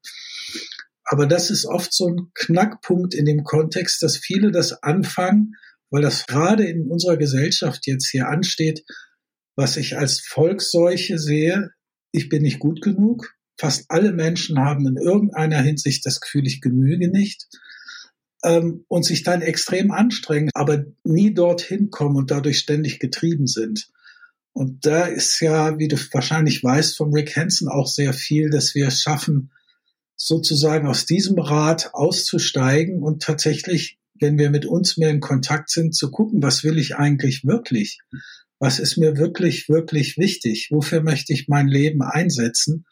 Aber 1.04 1.26
das 1.26 1.50
ist 1.50 1.66
oft 1.66 1.92
so 1.92 2.08
ein 2.08 2.30
Knackpunkt 2.32 3.14
in 3.14 3.26
dem 3.26 3.44
Kontext, 3.44 4.02
dass 4.02 4.16
viele 4.16 4.52
das 4.52 4.82
anfangen, 4.82 5.52
weil 5.90 6.00
das 6.00 6.26
gerade 6.26 6.64
in 6.64 6.88
unserer 6.88 7.18
Gesellschaft 7.18 7.86
jetzt 7.86 8.08
hier 8.08 8.28
ansteht, 8.28 8.84
was 9.58 9.76
ich 9.76 9.98
als 9.98 10.20
Volksseuche 10.20 11.18
sehe, 11.18 11.70
ich 12.12 12.28
bin 12.28 12.42
nicht 12.42 12.60
gut 12.60 12.80
genug. 12.80 13.34
Fast 13.58 13.86
alle 13.88 14.12
Menschen 14.12 14.60
haben 14.60 14.86
in 14.86 14.96
irgendeiner 14.96 15.60
Hinsicht 15.60 16.06
das 16.06 16.20
Gefühl, 16.20 16.46
ich 16.46 16.60
genüge 16.60 17.10
nicht 17.10 17.48
ähm, 18.44 18.84
und 18.86 19.04
sich 19.04 19.24
dann 19.24 19.42
extrem 19.42 19.90
anstrengen, 19.90 20.50
aber 20.54 20.84
nie 21.02 21.34
dorthin 21.34 21.90
kommen 21.90 22.14
und 22.14 22.30
dadurch 22.30 22.60
ständig 22.60 23.00
getrieben 23.00 23.48
sind. 23.48 23.90
Und 24.52 24.86
da 24.86 25.06
ist 25.06 25.40
ja, 25.40 25.76
wie 25.80 25.88
du 25.88 25.96
wahrscheinlich 26.12 26.62
weißt, 26.62 26.96
vom 26.96 27.12
Rick 27.12 27.36
Hansen 27.36 27.66
auch 27.66 27.88
sehr 27.88 28.12
viel, 28.12 28.50
dass 28.50 28.76
wir 28.76 28.86
es 28.86 29.02
schaffen, 29.02 29.50
sozusagen 30.14 30.86
aus 30.86 31.04
diesem 31.04 31.36
Rad 31.36 31.94
auszusteigen 31.94 33.02
und 33.02 33.22
tatsächlich, 33.22 33.98
wenn 34.20 34.38
wir 34.38 34.50
mit 34.50 34.66
uns 34.66 34.98
mehr 34.98 35.10
in 35.10 35.20
Kontakt 35.20 35.70
sind, 35.70 35.96
zu 35.96 36.12
gucken, 36.12 36.44
was 36.44 36.62
will 36.62 36.78
ich 36.78 36.94
eigentlich 36.94 37.44
wirklich? 37.44 37.98
Was 38.58 38.78
ist 38.78 38.96
mir 38.96 39.16
wirklich, 39.16 39.68
wirklich 39.68 40.18
wichtig, 40.18 40.68
wofür 40.70 41.02
möchte 41.02 41.32
ich 41.32 41.48
mein 41.48 41.68
Leben 41.68 42.02
einsetzen 42.02 42.86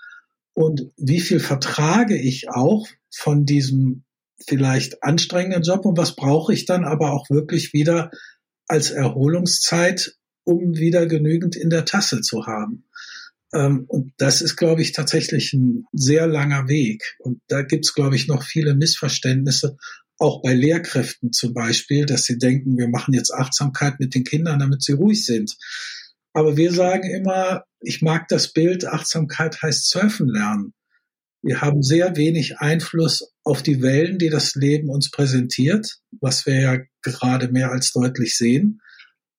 und 0.54 0.90
wie 0.96 1.20
viel 1.20 1.40
vertrage 1.40 2.16
ich 2.16 2.48
auch 2.48 2.86
von 3.10 3.44
diesem 3.44 4.04
vielleicht 4.46 5.02
anstrengenden 5.02 5.62
Job 5.62 5.84
und 5.84 5.96
was 5.98 6.16
brauche 6.16 6.52
ich 6.52 6.66
dann 6.66 6.84
aber 6.84 7.12
auch 7.12 7.30
wirklich 7.30 7.72
wieder 7.72 8.10
als 8.68 8.90
Erholungszeit, 8.90 10.16
um 10.44 10.76
wieder 10.76 11.06
genügend 11.06 11.56
in 11.56 11.70
der 11.70 11.84
Tasse 11.84 12.20
zu 12.20 12.46
haben. 12.46 12.84
Ähm, 13.52 13.84
und 13.88 14.12
das 14.18 14.42
ist, 14.42 14.56
glaube 14.56 14.82
ich, 14.82 14.92
tatsächlich 14.92 15.52
ein 15.52 15.84
sehr 15.92 16.26
langer 16.26 16.68
Weg. 16.68 17.16
Und 17.18 17.40
da 17.48 17.62
gibt's, 17.62 17.94
glaube 17.94 18.16
ich, 18.16 18.28
noch 18.28 18.42
viele 18.42 18.74
Missverständnisse 18.74 19.76
auch 20.18 20.42
bei 20.42 20.54
Lehrkräften 20.54 21.32
zum 21.32 21.52
Beispiel, 21.54 22.06
dass 22.06 22.24
sie 22.24 22.38
denken, 22.38 22.76
wir 22.78 22.88
machen 22.88 23.14
jetzt 23.14 23.32
Achtsamkeit 23.32 24.00
mit 24.00 24.14
den 24.14 24.24
Kindern, 24.24 24.58
damit 24.58 24.82
sie 24.82 24.92
ruhig 24.92 25.24
sind. 25.24 25.56
Aber 26.32 26.56
wir 26.56 26.72
sagen 26.72 27.08
immer, 27.10 27.64
ich 27.80 28.02
mag 28.02 28.28
das 28.28 28.52
Bild, 28.52 28.86
Achtsamkeit 28.86 29.62
heißt 29.62 29.88
surfen 29.88 30.28
lernen. 30.28 30.72
Wir 31.42 31.60
haben 31.60 31.82
sehr 31.82 32.16
wenig 32.16 32.58
Einfluss 32.58 33.32
auf 33.44 33.62
die 33.62 33.80
Wellen, 33.80 34.18
die 34.18 34.30
das 34.30 34.54
Leben 34.54 34.90
uns 34.90 35.10
präsentiert, 35.10 35.98
was 36.20 36.44
wir 36.44 36.60
ja 36.60 36.78
gerade 37.02 37.48
mehr 37.48 37.70
als 37.70 37.92
deutlich 37.92 38.36
sehen. 38.36 38.80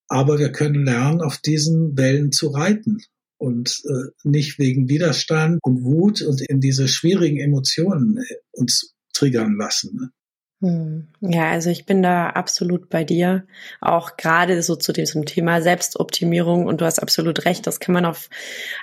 Aber 0.07 0.39
wir 0.39 0.51
können 0.51 0.85
lernen, 0.85 1.21
auf 1.21 1.37
diesen 1.37 1.97
Wellen 1.97 2.31
zu 2.31 2.47
reiten 2.47 2.99
und 3.37 3.81
äh, 3.85 4.11
nicht 4.23 4.57
wegen 4.57 4.87
Widerstand 4.89 5.59
und 5.61 5.83
Wut 5.83 6.21
und 6.21 6.41
in 6.41 6.61
diese 6.61 6.87
schwierigen 6.87 7.39
Emotionen 7.39 8.17
äh, 8.17 8.35
uns 8.51 8.95
triggern 9.13 9.57
lassen. 9.57 9.95
Ne? 9.95 10.11
Hm. 10.59 11.07
Ja, 11.21 11.51
also 11.51 11.69
ich 11.69 11.85
bin 11.85 12.01
da 12.01 12.31
absolut 12.31 12.89
bei 12.89 13.03
dir. 13.03 13.45
Auch 13.79 14.17
gerade 14.17 14.63
so 14.63 14.75
zu 14.75 14.91
diesem 14.91 15.25
Thema 15.25 15.61
Selbstoptimierung. 15.61 16.65
Und 16.65 16.81
du 16.81 16.85
hast 16.85 16.99
absolut 16.99 17.45
recht. 17.45 17.67
Das 17.67 17.79
kann 17.79 17.93
man 17.93 18.05
auf 18.05 18.29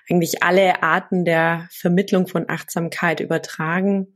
eigentlich 0.09 0.43
alle 0.43 0.83
Arten 0.83 1.25
der 1.25 1.69
Vermittlung 1.73 2.29
von 2.29 2.49
Achtsamkeit 2.49 3.21
übertragen. 3.21 4.15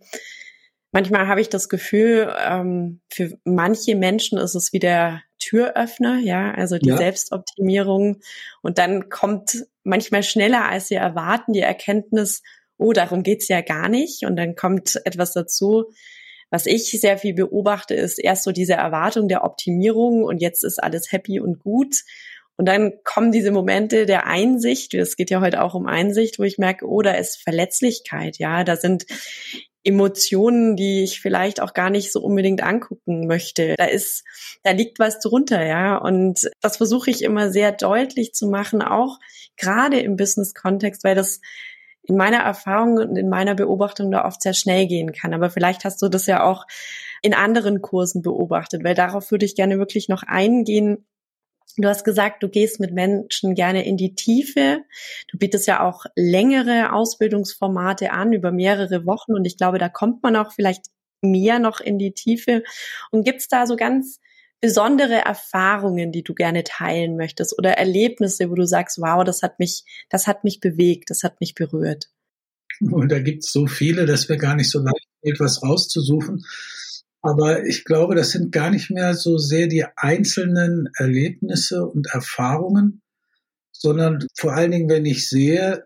Manchmal 0.92 1.26
habe 1.26 1.40
ich 1.40 1.48
das 1.48 1.68
Gefühl, 1.68 2.32
ähm, 2.46 3.00
für 3.10 3.36
manche 3.44 3.94
Menschen 3.94 4.38
ist 4.38 4.54
es 4.54 4.72
wie 4.72 4.78
der 4.78 5.22
Türöffner, 5.38 6.18
ja, 6.18 6.52
also 6.52 6.78
die 6.78 6.88
ja. 6.88 6.96
Selbstoptimierung. 6.96 8.20
Und 8.62 8.78
dann 8.78 9.08
kommt 9.08 9.66
manchmal 9.82 10.22
schneller, 10.22 10.68
als 10.68 10.88
sie 10.88 10.94
erwarten, 10.94 11.52
die 11.52 11.60
Erkenntnis, 11.60 12.42
oh, 12.76 12.92
darum 12.92 13.22
geht's 13.22 13.48
ja 13.48 13.60
gar 13.60 13.88
nicht. 13.88 14.24
Und 14.24 14.36
dann 14.36 14.54
kommt 14.54 15.00
etwas 15.04 15.32
dazu, 15.32 15.92
was 16.50 16.66
ich 16.66 16.90
sehr 16.90 17.18
viel 17.18 17.34
beobachte, 17.34 17.94
ist 17.94 18.18
erst 18.18 18.44
so 18.44 18.52
diese 18.52 18.74
Erwartung 18.74 19.28
der 19.28 19.44
Optimierung 19.44 20.22
und 20.24 20.40
jetzt 20.40 20.64
ist 20.64 20.82
alles 20.82 21.12
happy 21.12 21.40
und 21.40 21.58
gut. 21.60 22.04
Und 22.56 22.66
dann 22.66 22.92
kommen 23.04 23.30
diese 23.30 23.52
Momente 23.52 24.04
der 24.04 24.26
Einsicht, 24.26 24.92
es 24.94 25.16
geht 25.16 25.30
ja 25.30 25.40
heute 25.40 25.62
auch 25.62 25.74
um 25.74 25.86
Einsicht, 25.86 26.38
wo 26.38 26.42
ich 26.42 26.58
merke, 26.58 26.86
oh, 26.88 27.02
da 27.02 27.12
ist 27.12 27.40
Verletzlichkeit, 27.40 28.38
ja, 28.38 28.64
da 28.64 28.76
sind 28.76 29.06
Emotionen, 29.84 30.74
die 30.76 31.04
ich 31.04 31.20
vielleicht 31.20 31.60
auch 31.60 31.72
gar 31.72 31.88
nicht 31.88 32.12
so 32.12 32.20
unbedingt 32.20 32.62
angucken 32.62 33.26
möchte. 33.26 33.74
Da 33.78 33.84
ist, 33.84 34.24
da 34.64 34.72
liegt 34.72 34.98
was 34.98 35.20
drunter, 35.20 35.64
ja. 35.64 35.96
Und 35.96 36.50
das 36.60 36.76
versuche 36.76 37.10
ich 37.10 37.22
immer 37.22 37.50
sehr 37.50 37.72
deutlich 37.72 38.32
zu 38.34 38.48
machen, 38.48 38.82
auch 38.82 39.18
gerade 39.56 40.00
im 40.00 40.16
Business-Kontext, 40.16 41.04
weil 41.04 41.14
das 41.14 41.40
in 42.08 42.16
meiner 42.16 42.38
Erfahrung 42.38 42.96
und 42.96 43.16
in 43.16 43.28
meiner 43.28 43.54
Beobachtung 43.54 44.10
da 44.10 44.24
oft 44.24 44.42
sehr 44.42 44.54
schnell 44.54 44.86
gehen 44.86 45.12
kann. 45.12 45.34
Aber 45.34 45.50
vielleicht 45.50 45.84
hast 45.84 46.00
du 46.00 46.08
das 46.08 46.26
ja 46.26 46.42
auch 46.42 46.66
in 47.22 47.34
anderen 47.34 47.82
Kursen 47.82 48.22
beobachtet, 48.22 48.82
weil 48.82 48.94
darauf 48.94 49.30
würde 49.30 49.44
ich 49.44 49.54
gerne 49.54 49.78
wirklich 49.78 50.08
noch 50.08 50.22
eingehen. 50.22 51.06
Du 51.76 51.86
hast 51.86 52.04
gesagt, 52.04 52.42
du 52.42 52.48
gehst 52.48 52.80
mit 52.80 52.92
Menschen 52.92 53.54
gerne 53.54 53.84
in 53.84 53.96
die 53.96 54.14
Tiefe. 54.14 54.80
Du 55.30 55.38
bietest 55.38 55.66
ja 55.66 55.86
auch 55.86 56.06
längere 56.16 56.92
Ausbildungsformate 56.92 58.10
an 58.10 58.32
über 58.32 58.52
mehrere 58.52 59.04
Wochen 59.04 59.34
und 59.34 59.44
ich 59.44 59.58
glaube, 59.58 59.78
da 59.78 59.88
kommt 59.88 60.22
man 60.22 60.34
auch 60.34 60.52
vielleicht 60.52 60.86
mehr 61.20 61.58
noch 61.58 61.80
in 61.80 61.98
die 61.98 62.14
Tiefe. 62.14 62.62
Und 63.10 63.24
gibt's 63.24 63.48
da 63.48 63.66
so 63.66 63.76
ganz 63.76 64.18
besondere 64.60 65.24
Erfahrungen, 65.24 66.12
die 66.12 66.22
du 66.22 66.34
gerne 66.34 66.64
teilen 66.64 67.16
möchtest 67.16 67.56
oder 67.58 67.72
Erlebnisse, 67.72 68.50
wo 68.50 68.54
du 68.54 68.66
sagst, 68.66 68.98
wow, 68.98 69.24
das 69.24 69.42
hat 69.42 69.58
mich, 69.58 69.84
das 70.10 70.26
hat 70.26 70.44
mich 70.44 70.60
bewegt, 70.60 71.10
das 71.10 71.22
hat 71.22 71.40
mich 71.40 71.54
berührt? 71.54 72.10
Und 72.80 73.10
da 73.10 73.18
gibt 73.18 73.44
es 73.44 73.52
so 73.52 73.66
viele, 73.66 74.06
dass 74.06 74.28
wir 74.28 74.36
gar 74.36 74.54
nicht 74.54 74.70
so 74.70 74.80
leicht 74.80 75.08
etwas 75.22 75.62
rauszusuchen. 75.62 76.44
Aber 77.22 77.64
ich 77.64 77.84
glaube, 77.84 78.14
das 78.14 78.30
sind 78.30 78.52
gar 78.52 78.70
nicht 78.70 78.90
mehr 78.90 79.14
so 79.14 79.38
sehr 79.38 79.66
die 79.66 79.84
einzelnen 79.96 80.88
Erlebnisse 80.96 81.84
und 81.84 82.06
Erfahrungen, 82.12 83.02
sondern 83.72 84.26
vor 84.36 84.54
allen 84.54 84.70
Dingen, 84.70 84.88
wenn 84.88 85.04
ich 85.04 85.28
sehe, 85.28 85.84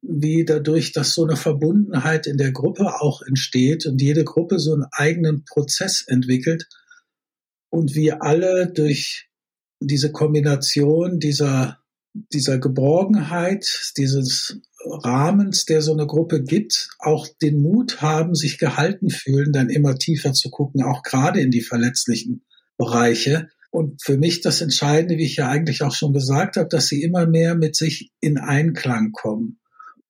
wie 0.00 0.44
dadurch, 0.44 0.92
dass 0.92 1.14
so 1.14 1.24
eine 1.24 1.36
Verbundenheit 1.36 2.26
in 2.26 2.36
der 2.36 2.52
Gruppe 2.52 3.00
auch 3.00 3.22
entsteht 3.22 3.86
und 3.86 4.00
jede 4.00 4.24
Gruppe 4.24 4.58
so 4.58 4.72
einen 4.72 4.86
eigenen 4.92 5.44
Prozess 5.44 6.04
entwickelt, 6.06 6.66
und 7.70 7.94
wir 7.94 8.22
alle 8.22 8.70
durch 8.72 9.28
diese 9.80 10.12
Kombination 10.12 11.18
dieser, 11.18 11.78
dieser 12.32 12.58
Geborgenheit, 12.58 13.92
dieses 13.96 14.60
Rahmens, 14.84 15.64
der 15.64 15.82
so 15.82 15.92
eine 15.92 16.06
Gruppe 16.06 16.42
gibt, 16.42 16.90
auch 16.98 17.26
den 17.42 17.60
Mut 17.60 18.00
haben, 18.00 18.34
sich 18.34 18.58
gehalten 18.58 19.10
fühlen, 19.10 19.52
dann 19.52 19.70
immer 19.70 19.96
tiefer 19.96 20.32
zu 20.32 20.50
gucken, 20.50 20.82
auch 20.82 21.02
gerade 21.02 21.40
in 21.40 21.50
die 21.50 21.62
verletzlichen 21.62 22.44
Bereiche. 22.76 23.48
Und 23.70 24.02
für 24.02 24.16
mich 24.16 24.40
das 24.40 24.60
Entscheidende, 24.60 25.18
wie 25.18 25.26
ich 25.26 25.36
ja 25.36 25.48
eigentlich 25.48 25.82
auch 25.82 25.94
schon 25.94 26.12
gesagt 26.12 26.56
habe, 26.56 26.68
dass 26.68 26.86
sie 26.86 27.02
immer 27.02 27.26
mehr 27.26 27.54
mit 27.54 27.76
sich 27.76 28.12
in 28.20 28.38
Einklang 28.38 29.12
kommen 29.12 29.58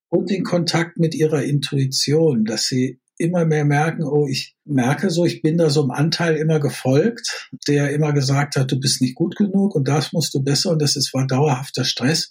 und 0.09 0.31
in 0.31 0.44
Kontakt 0.44 0.99
mit 0.99 1.14
ihrer 1.14 1.42
Intuition, 1.42 2.44
dass 2.44 2.66
sie 2.66 3.01
immer 3.18 3.44
mehr 3.44 3.64
merken, 3.64 4.04
oh, 4.04 4.26
ich 4.28 4.57
merke 4.64 5.11
so, 5.11 5.24
ich 5.24 5.42
bin 5.42 5.59
da 5.59 5.70
so 5.70 5.83
einem 5.83 5.90
Anteil 5.90 6.37
immer 6.37 6.61
gefolgt, 6.61 7.50
der 7.66 7.90
immer 7.90 8.12
gesagt 8.12 8.57
hat, 8.57 8.70
du 8.70 8.78
bist 8.81 9.02
nicht 9.02 9.14
gut 9.14 9.37
genug 9.37 9.74
und 9.74 9.87
das 9.88 10.12
musst 10.12 10.35
du 10.35 10.42
besser 10.42 10.70
und 10.70 10.81
das 10.81 10.96
ist 10.96 11.12
war 11.14 11.26
dauerhafter 11.26 11.85
Stress. 11.85 12.31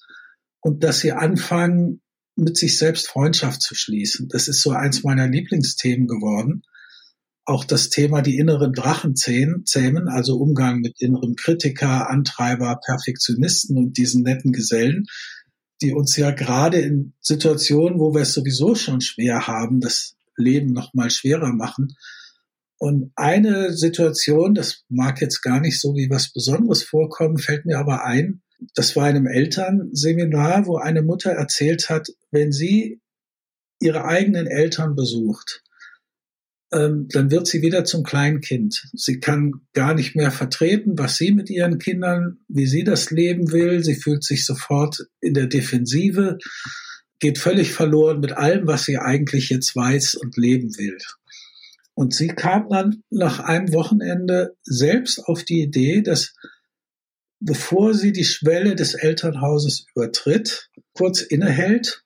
Und 0.61 0.83
dass 0.83 0.99
sie 0.99 1.11
anfangen, 1.11 2.01
mit 2.35 2.55
sich 2.55 2.77
selbst 2.77 3.07
Freundschaft 3.07 3.61
zu 3.63 3.73
schließen. 3.73 4.27
Das 4.29 4.47
ist 4.47 4.61
so 4.61 4.69
eins 4.69 5.03
meiner 5.03 5.27
Lieblingsthemen 5.27 6.07
geworden. 6.07 6.61
auch 7.45 7.63
das 7.63 7.89
Thema 7.89 8.21
die 8.21 8.37
inneren 8.37 8.73
Drachen 8.73 9.15
zähmen, 9.15 9.63
also 10.09 10.37
Umgang 10.37 10.81
mit 10.81 10.99
inneren 10.99 11.35
Kritiker, 11.35 12.09
Antreiber, 12.09 12.77
Perfektionisten 12.85 13.77
und 13.77 13.97
diesen 13.97 14.23
netten 14.23 14.51
Gesellen, 14.51 15.05
die 15.81 15.93
uns 15.93 16.17
ja 16.17 16.31
gerade 16.31 16.79
in 16.79 17.13
Situationen, 17.21 17.99
wo 17.99 18.13
wir 18.13 18.23
es 18.23 18.33
sowieso 18.33 18.75
schon 18.75 18.99
schwer 18.99 19.47
haben, 19.47 19.79
das 19.79 20.16
Leben 20.37 20.73
noch 20.73 20.93
mal 20.93 21.09
schwerer 21.09 21.53
machen. 21.53 21.95
Und 22.79 23.11
eine 23.15 23.73
Situation, 23.73 24.53
das 24.53 24.83
mag 24.87 25.19
jetzt 25.19 25.41
gar 25.41 25.59
nicht 25.59 25.81
so 25.81 25.95
wie 25.95 26.09
was 26.09 26.31
Besonderes 26.31 26.83
vorkommen, 26.83 27.39
fällt 27.39 27.65
mir 27.65 27.79
aber 27.79 28.05
ein. 28.05 28.41
Das 28.75 28.95
war 28.95 29.09
in 29.09 29.15
einem 29.15 29.27
Elternseminar, 29.27 30.67
wo 30.67 30.77
eine 30.77 31.01
Mutter 31.01 31.31
erzählt 31.31 31.89
hat, 31.89 32.09
wenn 32.31 32.51
sie 32.51 33.01
ihre 33.79 34.05
eigenen 34.05 34.47
Eltern 34.47 34.95
besucht, 34.95 35.63
ähm, 36.73 37.07
dann 37.09 37.31
wird 37.31 37.47
sie 37.47 37.61
wieder 37.61 37.85
zum 37.85 38.03
kleinen 38.03 38.41
Kind. 38.41 38.89
Sie 38.93 39.19
kann 39.19 39.61
gar 39.73 39.93
nicht 39.93 40.15
mehr 40.15 40.31
vertreten, 40.31 40.97
was 40.97 41.15
sie 41.15 41.31
mit 41.31 41.49
ihren 41.49 41.79
Kindern, 41.79 42.39
wie 42.47 42.65
sie 42.65 42.83
das 42.83 43.09
leben 43.09 43.51
will. 43.51 43.83
Sie 43.83 43.95
fühlt 43.95 44.23
sich 44.23 44.45
sofort 44.45 45.07
in 45.21 45.33
der 45.33 45.47
Defensive, 45.47 46.37
geht 47.19 47.37
völlig 47.39 47.73
verloren 47.73 48.19
mit 48.19 48.33
allem, 48.33 48.67
was 48.67 48.83
sie 48.83 48.97
eigentlich 48.97 49.49
jetzt 49.49 49.75
weiß 49.75 50.15
und 50.15 50.37
leben 50.37 50.77
will. 50.77 50.97
Und 51.93 52.13
sie 52.13 52.27
kam 52.27 52.69
dann 52.69 53.03
nach 53.09 53.39
einem 53.39 53.73
Wochenende 53.73 54.55
selbst 54.61 55.19
auf 55.25 55.43
die 55.43 55.61
Idee, 55.61 56.01
dass 56.01 56.35
bevor 57.39 57.93
sie 57.93 58.11
die 58.11 58.23
Schwelle 58.23 58.75
des 58.75 58.93
Elternhauses 58.93 59.85
übertritt, 59.95 60.69
kurz 60.93 61.21
innehält 61.21 62.03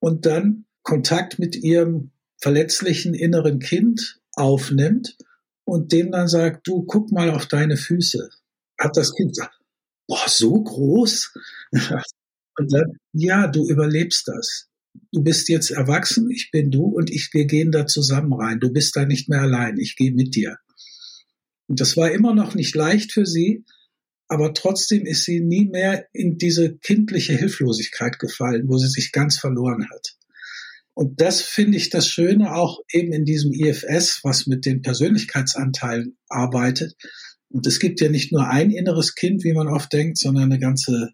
und 0.00 0.26
dann 0.26 0.66
Kontakt 0.82 1.38
mit 1.38 1.56
ihrem 1.56 2.10
verletzlichen 2.40 3.14
inneren 3.14 3.58
Kind 3.58 4.20
aufnimmt 4.34 5.16
und 5.64 5.92
dem 5.92 6.10
dann 6.10 6.28
sagt, 6.28 6.66
du 6.66 6.82
guck 6.84 7.10
mal 7.10 7.30
auf 7.30 7.46
deine 7.46 7.76
Füße. 7.76 8.28
Hat 8.78 8.96
das 8.96 9.14
Kind 9.14 9.30
gesagt, 9.30 9.54
boah, 10.06 10.28
so 10.28 10.62
groß? 10.62 11.32
Und 12.58 12.72
dann, 12.72 12.98
ja, 13.12 13.46
du 13.46 13.68
überlebst 13.68 14.28
das. 14.28 14.68
Du 15.12 15.22
bist 15.22 15.48
jetzt 15.48 15.70
erwachsen, 15.70 16.30
ich 16.30 16.50
bin 16.52 16.70
du 16.70 16.84
und 16.84 17.10
ich, 17.10 17.30
wir 17.32 17.46
gehen 17.46 17.72
da 17.72 17.86
zusammen 17.86 18.32
rein. 18.32 18.60
Du 18.60 18.72
bist 18.72 18.94
da 18.96 19.04
nicht 19.04 19.28
mehr 19.28 19.42
allein, 19.42 19.76
ich 19.78 19.96
gehe 19.96 20.12
mit 20.12 20.34
dir. 20.34 20.56
Und 21.66 21.80
das 21.80 21.96
war 21.96 22.10
immer 22.10 22.34
noch 22.34 22.54
nicht 22.54 22.74
leicht 22.74 23.12
für 23.12 23.26
sie, 23.26 23.64
aber 24.28 24.54
trotzdem 24.54 25.06
ist 25.06 25.24
sie 25.24 25.40
nie 25.40 25.66
mehr 25.66 26.06
in 26.12 26.38
diese 26.38 26.76
kindliche 26.78 27.34
Hilflosigkeit 27.34 28.18
gefallen, 28.18 28.68
wo 28.68 28.78
sie 28.78 28.88
sich 28.88 29.12
ganz 29.12 29.38
verloren 29.38 29.88
hat. 29.90 30.16
Und 30.94 31.20
das 31.20 31.40
finde 31.40 31.76
ich 31.76 31.90
das 31.90 32.08
Schöne 32.08 32.54
auch 32.54 32.78
eben 32.90 33.12
in 33.12 33.24
diesem 33.24 33.52
IFS, 33.52 34.20
was 34.22 34.46
mit 34.46 34.64
den 34.64 34.80
Persönlichkeitsanteilen 34.80 36.16
arbeitet. 36.28 36.94
Und 37.48 37.66
es 37.66 37.80
gibt 37.80 38.00
ja 38.00 38.08
nicht 38.08 38.32
nur 38.32 38.48
ein 38.48 38.70
inneres 38.70 39.14
Kind, 39.14 39.42
wie 39.44 39.52
man 39.52 39.68
oft 39.68 39.92
denkt, 39.92 40.18
sondern 40.18 40.44
eine 40.44 40.60
ganze 40.60 41.10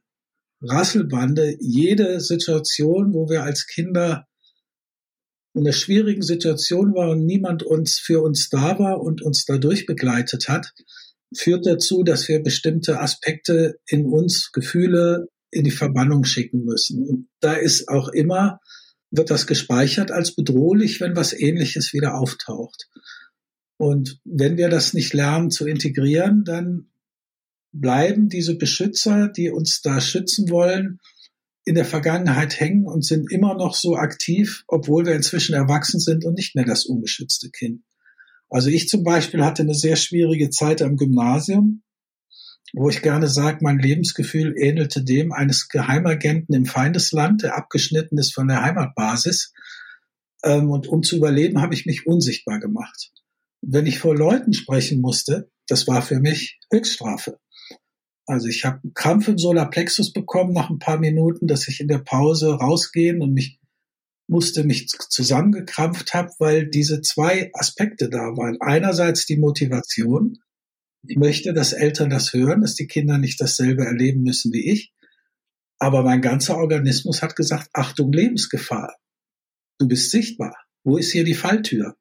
Rasselbande. 0.62 1.56
Jede 1.60 2.20
Situation, 2.20 3.14
wo 3.14 3.28
wir 3.28 3.42
als 3.42 3.66
Kinder 3.66 4.26
in 5.54 5.62
einer 5.62 5.72
schwierigen 5.72 6.22
Situation 6.22 6.94
waren 6.94 7.10
und 7.10 7.26
niemand 7.26 7.62
uns 7.62 7.98
für 7.98 8.22
uns 8.22 8.50
da 8.50 8.78
war 8.78 9.00
und 9.00 9.22
uns 9.22 9.44
dadurch 9.44 9.86
begleitet 9.86 10.48
hat, 10.48 10.72
führt 11.34 11.66
dazu, 11.66 12.02
dass 12.02 12.28
wir 12.28 12.42
bestimmte 12.42 13.00
Aspekte 13.00 13.78
in 13.86 14.06
uns, 14.06 14.52
Gefühle 14.52 15.28
in 15.50 15.64
die 15.64 15.70
Verbannung 15.70 16.24
schicken 16.24 16.64
müssen. 16.64 17.06
Und 17.08 17.28
da 17.40 17.54
ist 17.54 17.88
auch 17.88 18.08
immer 18.08 18.60
wird 19.10 19.30
das 19.30 19.46
gespeichert 19.46 20.10
als 20.10 20.34
bedrohlich, 20.34 21.00
wenn 21.00 21.16
was 21.16 21.32
Ähnliches 21.32 21.92
wieder 21.92 22.14
auftaucht. 22.14 22.88
Und 23.76 24.20
wenn 24.24 24.56
wir 24.56 24.68
das 24.68 24.92
nicht 24.92 25.14
lernen 25.14 25.50
zu 25.50 25.66
integrieren, 25.66 26.44
dann 26.44 26.90
bleiben 27.72 28.28
diese 28.28 28.56
Beschützer, 28.56 29.28
die 29.28 29.50
uns 29.50 29.80
da 29.82 30.00
schützen 30.00 30.50
wollen, 30.50 30.98
in 31.64 31.74
der 31.74 31.84
Vergangenheit 31.84 32.58
hängen 32.58 32.86
und 32.86 33.04
sind 33.04 33.30
immer 33.30 33.54
noch 33.54 33.74
so 33.74 33.96
aktiv, 33.96 34.64
obwohl 34.66 35.06
wir 35.06 35.14
inzwischen 35.14 35.54
erwachsen 35.54 36.00
sind 36.00 36.24
und 36.24 36.34
nicht 36.34 36.56
mehr 36.56 36.64
das 36.64 36.86
ungeschützte 36.86 37.50
Kind. 37.50 37.82
Also 38.48 38.68
ich 38.68 38.88
zum 38.88 39.04
Beispiel 39.04 39.44
hatte 39.44 39.62
eine 39.62 39.74
sehr 39.74 39.96
schwierige 39.96 40.50
Zeit 40.50 40.82
am 40.82 40.96
Gymnasium 40.96 41.82
wo 42.72 42.88
ich 42.88 43.02
gerne 43.02 43.28
sage, 43.28 43.58
mein 43.62 43.78
Lebensgefühl 43.78 44.56
ähnelte 44.56 45.02
dem 45.02 45.32
eines 45.32 45.68
Geheimagenten 45.68 46.54
im 46.54 46.66
Feindesland, 46.66 47.42
der 47.42 47.56
abgeschnitten 47.56 48.18
ist 48.18 48.32
von 48.32 48.48
der 48.48 48.62
Heimatbasis. 48.62 49.52
Ähm, 50.44 50.70
und 50.70 50.86
um 50.86 51.02
zu 51.02 51.16
überleben, 51.16 51.60
habe 51.60 51.74
ich 51.74 51.86
mich 51.86 52.06
unsichtbar 52.06 52.60
gemacht. 52.60 53.10
wenn 53.62 53.84
ich 53.86 53.98
vor 53.98 54.16
Leuten 54.16 54.54
sprechen 54.54 55.02
musste, 55.02 55.50
das 55.68 55.86
war 55.86 56.00
für 56.00 56.18
mich 56.18 56.58
Höchststrafe. 56.72 57.38
Also 58.30 58.46
ich 58.46 58.64
habe 58.64 58.80
einen 58.84 58.94
Krampf 58.94 59.26
im 59.26 59.38
Solarplexus 59.38 60.12
bekommen 60.12 60.52
nach 60.52 60.70
ein 60.70 60.78
paar 60.78 60.98
Minuten, 60.98 61.48
dass 61.48 61.66
ich 61.66 61.80
in 61.80 61.88
der 61.88 61.98
Pause 61.98 62.54
rausgehen 62.54 63.20
und 63.20 63.32
mich 63.34 63.58
musste 64.28 64.62
mich 64.62 64.86
zusammengekrampft 64.86 66.14
habe, 66.14 66.30
weil 66.38 66.68
diese 66.68 67.02
zwei 67.02 67.50
Aspekte 67.52 68.08
da 68.08 68.36
waren. 68.36 68.58
Einerseits 68.60 69.26
die 69.26 69.36
Motivation, 69.36 70.38
ich 71.08 71.16
möchte, 71.16 71.52
dass 71.52 71.72
Eltern 71.72 72.10
das 72.10 72.32
hören, 72.32 72.60
dass 72.60 72.76
die 72.76 72.86
Kinder 72.86 73.18
nicht 73.18 73.40
dasselbe 73.40 73.84
erleben 73.84 74.22
müssen 74.22 74.52
wie 74.52 74.70
ich. 74.70 74.92
Aber 75.80 76.04
mein 76.04 76.20
ganzer 76.20 76.56
Organismus 76.56 77.22
hat 77.22 77.34
gesagt, 77.34 77.70
Achtung, 77.72 78.12
Lebensgefahr. 78.12 78.94
Du 79.78 79.88
bist 79.88 80.12
sichtbar. 80.12 80.54
Wo 80.84 80.98
ist 80.98 81.10
hier 81.10 81.24
die 81.24 81.34
Falltür? 81.34 81.96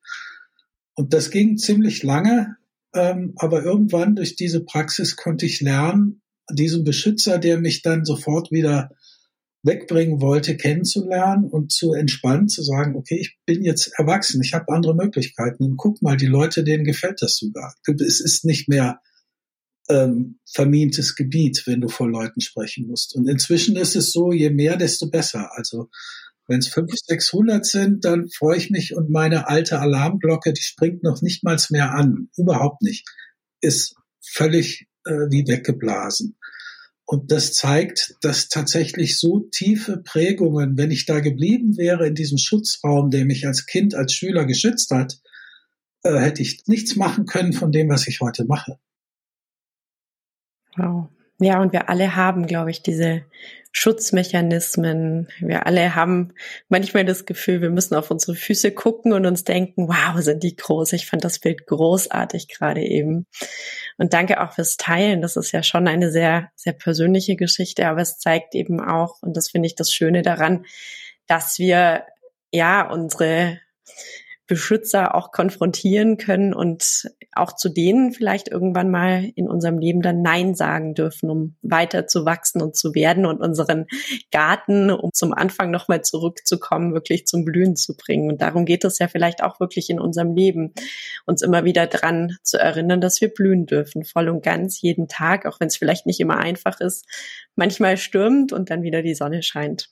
Und 0.94 1.14
das 1.16 1.32
ging 1.32 1.58
ziemlich 1.58 2.04
lange, 2.04 2.59
ähm, 2.94 3.34
aber 3.36 3.64
irgendwann 3.64 4.16
durch 4.16 4.36
diese 4.36 4.64
Praxis 4.64 5.16
konnte 5.16 5.46
ich 5.46 5.62
lernen, 5.62 6.22
diesen 6.52 6.84
Beschützer, 6.84 7.38
der 7.38 7.60
mich 7.60 7.82
dann 7.82 8.06
sofort 8.06 8.52
wieder 8.52 8.90
wegbringen 9.62 10.22
wollte, 10.22 10.56
kennenzulernen 10.56 11.46
und 11.46 11.72
zu 11.72 11.94
entspannen, 11.94 12.48
zu 12.48 12.64
sagen, 12.64 12.96
okay, 12.96 13.20
ich 13.20 13.38
bin 13.46 13.64
jetzt 13.64 13.92
erwachsen, 13.98 14.42
ich 14.42 14.54
habe 14.54 14.74
andere 14.74 14.96
Möglichkeiten 14.96 15.64
und 15.64 15.78
guck 15.78 16.02
mal, 16.02 16.16
die 16.16 16.28
Leute, 16.28 16.64
denen 16.64 16.86
gefällt 16.86 17.22
das 17.22 17.36
sogar. 17.36 17.76
Es 17.86 18.22
ist 18.22 18.46
nicht 18.46 18.70
mehr 18.70 19.02
ähm, 19.90 20.40
vermintes 20.46 21.16
Gebiet, 21.16 21.64
wenn 21.66 21.82
du 21.82 21.90
vor 21.90 22.10
Leuten 22.10 22.42
sprechen 22.42 22.88
musst. 22.88 23.16
Und 23.16 23.28
inzwischen 23.28 23.76
ist 23.76 23.96
es 23.96 24.12
so, 24.12 24.32
je 24.32 24.50
mehr, 24.50 24.78
desto 24.78 25.10
besser. 25.10 25.50
Also 25.56 25.90
wenn 26.50 26.60
es 26.60 26.68
500, 26.68 27.00
600 27.06 27.66
sind, 27.66 28.06
dann 28.06 28.30
freue 28.30 28.58
ich 28.58 28.70
mich 28.72 28.96
und 28.96 29.10
meine 29.10 29.48
alte 29.48 29.80
Alarmglocke, 29.80 30.52
die 30.52 30.62
springt 30.62 31.04
noch 31.04 31.22
nicht 31.22 31.44
mal 31.44 31.58
mehr 31.70 31.92
an. 31.92 32.30
Überhaupt 32.36 32.82
nicht. 32.82 33.08
Ist 33.62 33.96
völlig 34.20 34.88
äh, 35.06 35.12
wie 35.30 35.48
weggeblasen. 35.48 36.38
Und 37.06 37.32
das 37.32 37.54
zeigt, 37.54 38.16
dass 38.22 38.50
tatsächlich 38.50 39.20
so 39.20 39.40
tiefe 39.52 39.98
Prägungen, 39.98 40.78
wenn 40.78 40.92
ich 40.92 41.06
da 41.06 41.22
geblieben 41.22 41.78
wäre 41.78 42.08
in 42.08 42.16
diesem 42.16 42.38
Schutzraum, 42.38 43.10
der 43.10 43.26
mich 43.26 43.48
als 43.48 43.66
Kind, 43.66 43.96
als 43.96 44.14
Schüler 44.14 44.46
geschützt 44.46 44.92
hat, 44.92 45.20
äh, 46.04 46.20
hätte 46.20 46.42
ich 46.42 46.68
nichts 46.68 46.96
machen 46.96 47.26
können 47.26 47.54
von 47.54 47.72
dem, 47.72 47.90
was 47.90 48.08
ich 48.08 48.22
heute 48.22 48.46
mache. 48.46 48.80
Wow. 50.78 51.10
Ja, 51.40 51.62
und 51.62 51.72
wir 51.72 51.90
alle 51.90 52.16
haben, 52.16 52.48
glaube 52.48 52.70
ich, 52.70 52.84
diese 52.84 53.24
Schutzmechanismen. 53.72 55.28
Wir 55.40 55.66
alle 55.66 55.96
haben 55.96 56.34
manchmal 56.70 57.06
das 57.06 57.26
Gefühl, 57.26 57.62
wir 57.62 57.70
müssen 57.70 57.96
auf 57.96 58.10
unsere 58.12 58.36
Füße 58.36 58.72
gucken 58.72 59.14
und 59.14 59.26
uns 59.26 59.44
denken, 59.44 59.88
wow, 59.88 60.20
sind 60.22 60.44
die 60.44 60.56
groß. 60.56 60.94
Ich 60.94 61.06
fand 61.06 61.24
das 61.24 61.40
Bild 61.40 61.68
großartig 61.68 62.48
gerade 62.50 62.82
eben. 62.82 63.28
Und 63.98 64.14
danke 64.14 64.42
auch 64.42 64.54
fürs 64.54 64.76
Teilen. 64.76 65.22
Das 65.22 65.38
ist 65.38 65.52
ja 65.52 65.62
schon 65.64 65.88
eine 65.88 66.12
sehr, 66.12 66.52
sehr 66.56 66.74
persönliche 66.74 67.36
Geschichte, 67.36 67.88
aber 67.88 68.02
es 68.02 68.18
zeigt 68.18 68.56
eben 68.56 68.82
auch, 68.82 69.22
und 69.22 69.38
das 69.38 69.50
finde 69.52 69.68
ich 69.68 69.76
das 69.76 69.94
Schöne 69.94 70.24
daran, 70.24 70.66
dass 71.28 71.60
wir 71.60 72.06
ja 72.52 72.90
unsere 72.90 73.60
Beschützer 74.50 75.14
auch 75.14 75.32
konfrontieren 75.32 76.18
können 76.18 76.56
und 76.56 77.08
auch 77.34 77.56
zu 77.56 77.70
denen 77.70 78.12
vielleicht 78.12 78.48
irgendwann 78.48 78.90
mal 78.90 79.30
in 79.36 79.48
unserem 79.48 79.78
Leben 79.78 80.02
dann 80.02 80.24
Nein 80.24 80.56
sagen 80.56 80.96
dürfen, 80.96 81.30
um 81.30 81.56
weiter 81.62 82.08
zu 82.08 82.26
wachsen 82.26 82.60
und 82.60 82.76
zu 82.76 82.96
werden 82.96 83.28
und 83.28 83.40
unseren 83.40 83.86
Garten, 84.32 84.90
um 84.90 85.14
zum 85.14 85.34
Anfang 85.34 85.70
nochmal 85.70 86.02
zurückzukommen, 86.02 86.96
wirklich 86.96 87.28
zum 87.28 87.46
Blühen 87.46 87.76
zu 87.76 87.96
bringen. 87.96 88.32
Und 88.32 88.42
darum 88.42 88.66
geht 88.66 88.84
es 88.84 88.98
ja 88.98 89.08
vielleicht 89.08 89.44
auch 89.44 89.60
wirklich 89.60 89.92
in 89.92 90.00
unserem 90.00 90.36
Leben, 90.36 90.74
uns 91.28 91.44
immer 91.44 91.64
wieder 91.64 91.86
dran 91.86 92.36
zu 92.42 92.58
erinnern, 92.58 93.02
dass 93.02 93.22
wir 93.22 93.32
blühen 93.32 93.68
dürfen, 93.68 94.04
voll 94.04 94.30
und 94.30 94.44
ganz 94.44 94.82
jeden 94.82 95.08
Tag, 95.08 95.46
auch 95.46 95.60
wenn 95.60 95.68
es 95.68 95.78
vielleicht 95.78 96.08
nicht 96.08 96.20
immer 96.20 96.38
einfach 96.38 96.80
ist, 96.80 97.06
manchmal 97.56 97.98
stürmt 97.98 98.52
und 98.52 98.72
dann 98.72 98.82
wieder 98.82 99.04
die 99.04 99.14
Sonne 99.14 99.44
scheint. 99.44 99.92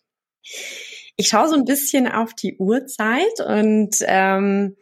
Ich 1.18 1.30
schaue 1.30 1.50
so 1.50 1.56
ein 1.56 1.66
bisschen 1.66 2.08
auf 2.08 2.34
die 2.34 2.58
Uhrzeit 2.58 3.42
und 3.46 3.96
ähm, 4.02 4.78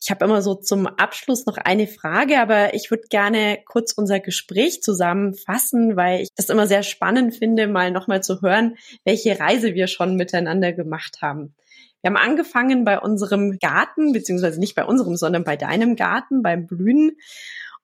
ich 0.00 0.10
habe 0.10 0.24
immer 0.24 0.40
so 0.40 0.54
zum 0.54 0.86
Abschluss 0.86 1.46
noch 1.46 1.56
eine 1.56 1.88
Frage, 1.88 2.40
aber 2.40 2.74
ich 2.74 2.90
würde 2.90 3.08
gerne 3.10 3.58
kurz 3.66 3.92
unser 3.92 4.20
Gespräch 4.20 4.82
zusammenfassen, 4.82 5.96
weil 5.96 6.22
ich 6.22 6.28
das 6.36 6.48
immer 6.48 6.68
sehr 6.68 6.84
spannend 6.84 7.34
finde, 7.34 7.66
mal 7.66 7.90
nochmal 7.90 8.22
zu 8.22 8.40
hören, 8.40 8.76
welche 9.04 9.40
Reise 9.40 9.74
wir 9.74 9.88
schon 9.88 10.14
miteinander 10.14 10.72
gemacht 10.72 11.18
haben. 11.20 11.54
Wir 12.00 12.10
haben 12.10 12.16
angefangen 12.16 12.84
bei 12.84 13.00
unserem 13.00 13.58
Garten, 13.58 14.12
beziehungsweise 14.12 14.60
nicht 14.60 14.76
bei 14.76 14.84
unserem, 14.84 15.16
sondern 15.16 15.42
bei 15.42 15.56
deinem 15.56 15.96
Garten, 15.96 16.42
beim 16.42 16.66
Blühen. 16.66 17.16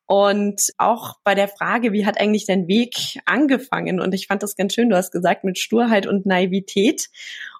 Und 0.06 0.70
auch 0.76 1.16
bei 1.24 1.34
der 1.34 1.48
Frage, 1.48 1.92
wie 1.92 2.06
hat 2.06 2.20
eigentlich 2.20 2.46
dein 2.46 2.68
Weg 2.68 3.18
angefangen? 3.24 4.00
Und 4.00 4.14
ich 4.14 4.26
fand 4.26 4.42
das 4.42 4.54
ganz 4.54 4.74
schön, 4.74 4.90
du 4.90 4.96
hast 4.96 5.10
gesagt, 5.10 5.44
mit 5.44 5.58
Sturheit 5.58 6.06
und 6.06 6.26
Naivität. 6.26 7.08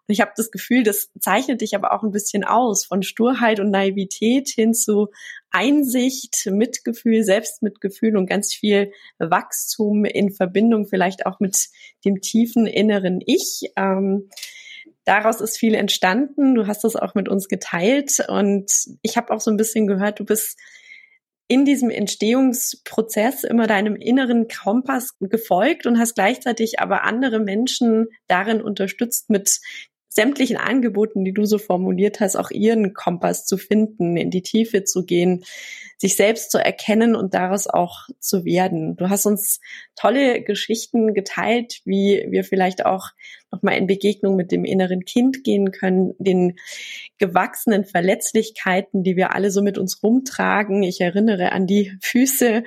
Ich 0.06 0.20
habe 0.20 0.32
das 0.36 0.50
Gefühl, 0.50 0.82
das 0.82 1.10
zeichnet 1.18 1.62
dich 1.62 1.74
aber 1.74 1.92
auch 1.92 2.02
ein 2.02 2.10
bisschen 2.10 2.44
aus, 2.44 2.84
von 2.84 3.02
Sturheit 3.02 3.58
und 3.58 3.70
Naivität 3.70 4.48
hin 4.50 4.74
zu 4.74 5.08
Einsicht, 5.50 6.46
Mitgefühl, 6.50 7.24
Selbstmitgefühl 7.24 8.16
und 8.16 8.26
ganz 8.26 8.52
viel 8.52 8.92
Wachstum 9.18 10.04
in 10.04 10.30
Verbindung 10.30 10.86
vielleicht 10.86 11.24
auch 11.24 11.40
mit 11.40 11.68
dem 12.04 12.20
tiefen 12.20 12.66
inneren 12.66 13.20
Ich. 13.24 13.70
Ähm, 13.76 14.28
daraus 15.04 15.40
ist 15.40 15.56
viel 15.56 15.74
entstanden. 15.74 16.54
Du 16.54 16.66
hast 16.66 16.84
das 16.84 16.96
auch 16.96 17.14
mit 17.14 17.28
uns 17.28 17.48
geteilt 17.48 18.24
und 18.28 18.70
ich 19.00 19.16
habe 19.16 19.32
auch 19.32 19.40
so 19.40 19.50
ein 19.50 19.56
bisschen 19.56 19.86
gehört, 19.86 20.20
du 20.20 20.24
bist 20.24 20.58
in 21.46 21.64
diesem 21.64 21.90
Entstehungsprozess 21.90 23.44
immer 23.44 23.66
deinem 23.66 23.96
inneren 23.96 24.48
Kompass 24.48 25.14
gefolgt 25.20 25.86
und 25.86 25.98
hast 25.98 26.14
gleichzeitig 26.14 26.80
aber 26.80 27.04
andere 27.04 27.38
Menschen 27.38 28.08
darin 28.28 28.62
unterstützt 28.62 29.28
mit 29.28 29.60
sämtlichen 30.14 30.56
Angeboten, 30.56 31.24
die 31.24 31.32
du 31.32 31.44
so 31.44 31.58
formuliert 31.58 32.20
hast, 32.20 32.36
auch 32.36 32.50
ihren 32.50 32.94
Kompass 32.94 33.46
zu 33.46 33.56
finden, 33.56 34.16
in 34.16 34.30
die 34.30 34.42
Tiefe 34.42 34.84
zu 34.84 35.04
gehen, 35.04 35.44
sich 35.98 36.14
selbst 36.14 36.52
zu 36.52 36.58
erkennen 36.58 37.16
und 37.16 37.34
daraus 37.34 37.66
auch 37.66 38.08
zu 38.20 38.44
werden. 38.44 38.96
Du 38.96 39.08
hast 39.08 39.26
uns 39.26 39.60
tolle 39.96 40.42
Geschichten 40.42 41.14
geteilt, 41.14 41.80
wie 41.84 42.26
wir 42.28 42.44
vielleicht 42.44 42.86
auch 42.86 43.08
nochmal 43.50 43.76
in 43.76 43.88
Begegnung 43.88 44.36
mit 44.36 44.52
dem 44.52 44.64
inneren 44.64 45.04
Kind 45.04 45.42
gehen 45.42 45.72
können, 45.72 46.14
den 46.18 46.56
gewachsenen 47.18 47.84
Verletzlichkeiten, 47.84 49.02
die 49.02 49.16
wir 49.16 49.34
alle 49.34 49.50
so 49.50 49.62
mit 49.62 49.78
uns 49.78 50.02
rumtragen. 50.02 50.82
Ich 50.84 51.00
erinnere 51.00 51.50
an 51.52 51.66
die 51.66 51.92
Füße 52.00 52.62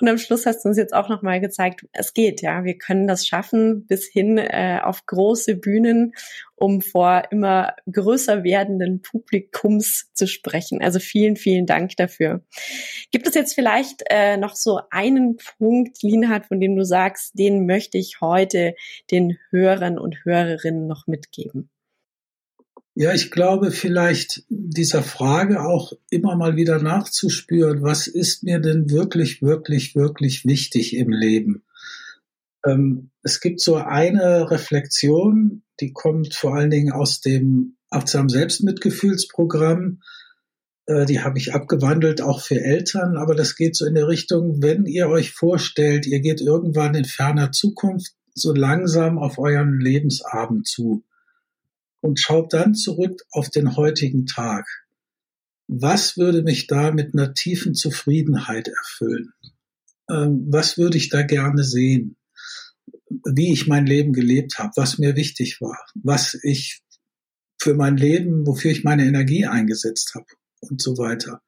und 0.00 0.08
am 0.08 0.18
Schluss 0.18 0.46
hast 0.46 0.64
du 0.64 0.68
uns 0.68 0.78
jetzt 0.78 0.94
auch 0.94 1.08
nochmal 1.08 1.40
gezeigt, 1.40 1.86
es 1.92 2.14
geht, 2.14 2.42
ja. 2.42 2.64
Wir 2.64 2.78
können 2.78 3.06
das 3.06 3.26
schaffen 3.26 3.86
bis 3.86 4.06
hin 4.06 4.38
äh, 4.38 4.80
auf 4.82 5.06
große 5.06 5.56
Bühnen, 5.56 6.14
um 6.54 6.80
vor 6.80 7.24
immer 7.30 7.74
größer 7.90 8.44
werdenden 8.44 9.02
Publikums 9.02 10.10
zu 10.14 10.26
sprechen. 10.26 10.82
Also 10.82 10.98
vielen, 11.00 11.36
vielen 11.36 11.66
Dank 11.66 11.96
dafür. 11.96 12.44
Gibt 13.10 13.26
es 13.26 13.34
jetzt 13.34 13.54
vielleicht 13.54 14.04
äh, 14.08 14.36
noch 14.36 14.54
so 14.54 14.80
einen 14.90 15.36
Punkt, 15.58 16.02
Linhard, 16.02 16.46
von 16.46 16.60
dem 16.60 16.76
du 16.76 16.84
sagst, 16.84 17.38
den 17.38 17.66
möchte 17.66 17.98
ich 17.98 18.20
heute 18.20 18.74
den 19.10 19.38
Hörern 19.50 19.98
und 19.98 20.24
Hörerinnen 20.24 20.86
noch 20.86 21.06
mitgeben? 21.06 21.70
Ja, 23.00 23.14
ich 23.14 23.30
glaube 23.30 23.70
vielleicht 23.70 24.42
dieser 24.48 25.04
Frage 25.04 25.62
auch 25.62 25.92
immer 26.10 26.34
mal 26.34 26.56
wieder 26.56 26.82
nachzuspüren, 26.82 27.80
was 27.80 28.08
ist 28.08 28.42
mir 28.42 28.58
denn 28.58 28.90
wirklich, 28.90 29.40
wirklich, 29.40 29.94
wirklich 29.94 30.44
wichtig 30.44 30.96
im 30.96 31.10
Leben? 31.10 31.62
Ähm, 32.66 33.10
es 33.22 33.40
gibt 33.40 33.60
so 33.60 33.76
eine 33.76 34.50
Reflexion, 34.50 35.62
die 35.78 35.92
kommt 35.92 36.34
vor 36.34 36.56
allen 36.56 36.70
Dingen 36.70 36.90
aus 36.90 37.20
dem 37.20 37.76
achtsam 37.88 38.28
Selbstmitgefühlsprogramm. 38.28 40.02
Äh, 40.86 41.06
die 41.06 41.20
habe 41.20 41.38
ich 41.38 41.54
abgewandelt 41.54 42.20
auch 42.20 42.40
für 42.40 42.60
Eltern, 42.60 43.16
aber 43.16 43.36
das 43.36 43.54
geht 43.54 43.76
so 43.76 43.86
in 43.86 43.94
der 43.94 44.08
Richtung, 44.08 44.60
wenn 44.60 44.86
ihr 44.86 45.08
euch 45.08 45.30
vorstellt, 45.30 46.04
ihr 46.04 46.18
geht 46.18 46.40
irgendwann 46.40 46.96
in 46.96 47.04
ferner 47.04 47.52
Zukunft 47.52 48.14
so 48.34 48.52
langsam 48.52 49.20
auf 49.20 49.38
euren 49.38 49.78
Lebensabend 49.78 50.66
zu 50.66 51.04
und 52.00 52.20
schaut 52.20 52.52
dann 52.52 52.74
zurück 52.74 53.22
auf 53.30 53.50
den 53.50 53.76
heutigen 53.76 54.26
Tag. 54.26 54.66
Was 55.66 56.16
würde 56.16 56.42
mich 56.42 56.66
da 56.66 56.90
mit 56.92 57.14
einer 57.14 57.34
tiefen 57.34 57.74
Zufriedenheit 57.74 58.68
erfüllen? 58.68 59.32
Ähm, 60.10 60.46
was 60.48 60.78
würde 60.78 60.96
ich 60.96 61.10
da 61.10 61.22
gerne 61.22 61.62
sehen? 61.62 62.16
Wie 63.10 63.52
ich 63.52 63.66
mein 63.66 63.86
Leben 63.86 64.12
gelebt 64.12 64.58
habe, 64.58 64.72
was 64.76 64.98
mir 64.98 65.16
wichtig 65.16 65.60
war, 65.60 65.78
was 65.94 66.38
ich 66.42 66.82
für 67.60 67.74
mein 67.74 67.96
Leben, 67.96 68.46
wofür 68.46 68.70
ich 68.70 68.84
meine 68.84 69.04
Energie 69.04 69.46
eingesetzt 69.46 70.14
habe 70.14 70.26
und 70.60 70.80
so 70.80 70.96
weiter. 70.96 71.42